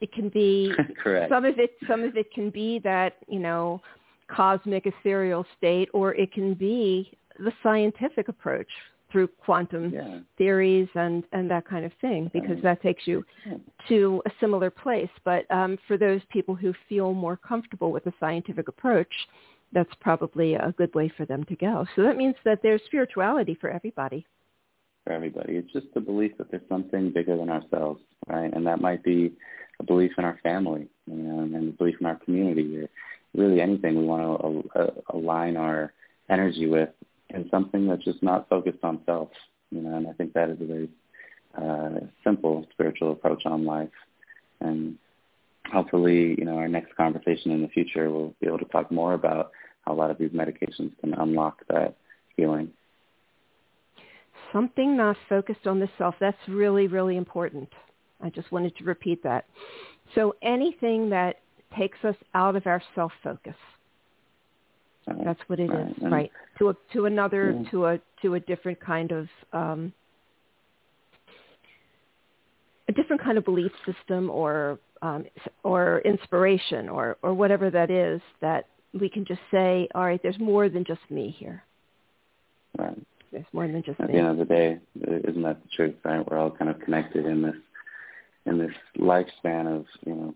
[0.00, 1.30] It can be Correct.
[1.30, 1.70] some of it.
[1.88, 3.80] Some of it can be that you know
[4.28, 8.68] cosmic ethereal state, or it can be the scientific approach
[9.12, 10.18] through quantum yeah.
[10.36, 13.24] theories and, and that kind of thing because that takes you
[13.88, 15.08] to a similar place.
[15.24, 19.12] But um, for those people who feel more comfortable with the scientific approach,
[19.72, 21.86] that's probably a good way for them to go.
[21.94, 24.26] So that means that there's spirituality for everybody.
[25.04, 25.54] For everybody.
[25.54, 28.52] It's just the belief that there's something bigger than ourselves, right?
[28.52, 29.32] And that might be
[29.78, 32.88] a belief in our family, you know, and a belief in our community, or
[33.34, 35.92] really anything we want to uh, align our
[36.28, 36.88] energy with
[37.30, 39.30] and something that's just not focused on self.
[39.70, 40.88] You know, and I think that is a very
[41.56, 43.88] uh, simple spiritual approach on life.
[44.60, 44.96] And
[45.72, 49.14] hopefully, you know, our next conversation in the future will be able to talk more
[49.14, 49.50] about
[49.82, 51.96] how a lot of these medications can unlock that
[52.36, 52.70] healing.
[54.52, 56.14] Something not focused on the self.
[56.20, 57.68] That's really, really important.
[58.22, 59.44] I just wanted to repeat that.
[60.14, 61.40] So anything that
[61.76, 63.56] takes us out of our self-focus,
[65.06, 65.88] that's what it right.
[65.88, 66.32] is, and, right?
[66.58, 67.70] To a to another yeah.
[67.70, 69.92] to a to a different kind of um,
[72.88, 75.24] a different kind of belief system or um,
[75.62, 80.38] or inspiration or or whatever that is that we can just say, all right, there's
[80.38, 81.62] more than just me here.
[82.78, 82.96] Right.
[83.30, 84.14] There's more than just At me.
[84.14, 85.94] the end of the day, isn't that the truth?
[86.04, 86.28] Right?
[86.28, 87.56] We're all kind of connected in this
[88.46, 90.34] in this lifespan of you know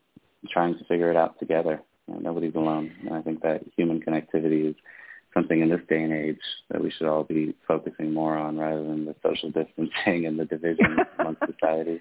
[0.51, 1.81] trying to figure it out together.
[2.09, 4.77] You know, nobody's alone, and I think that human connectivity is
[5.35, 6.41] something in this day and age
[6.71, 10.45] that we should all be focusing more on rather than the social distancing and the
[10.45, 12.01] division amongst society.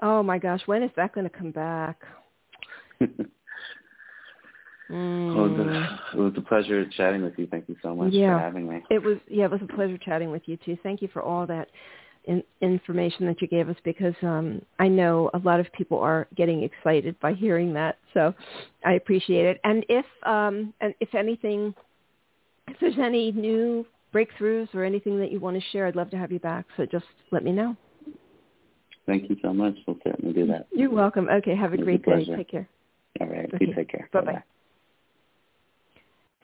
[0.00, 2.00] Oh my gosh, when is that going to come back?
[4.90, 5.34] Mm.
[5.34, 7.46] Well, it was a pleasure chatting with you.
[7.46, 8.36] Thank you so much yeah.
[8.36, 8.82] for having me.
[8.90, 10.76] It was yeah, it was a pleasure chatting with you too.
[10.82, 11.68] Thank you for all that.
[12.26, 16.26] In, information that you gave us because um, I know a lot of people are
[16.34, 17.98] getting excited by hearing that.
[18.12, 18.34] So
[18.84, 19.60] I appreciate it.
[19.64, 21.74] And if um, and if anything,
[22.68, 26.16] if there's any new breakthroughs or anything that you want to share, I'd love to
[26.16, 26.66] have you back.
[26.76, 27.76] So just let me know.
[29.06, 29.74] Thank you so much.
[29.86, 30.66] We'll certainly do that.
[30.72, 31.28] You're welcome.
[31.28, 31.54] Okay.
[31.54, 32.36] Have a great a day.
[32.36, 32.68] Take care.
[33.20, 33.52] All right.
[33.54, 33.66] Okay.
[33.66, 34.08] You take care.
[34.12, 34.42] Bye bye.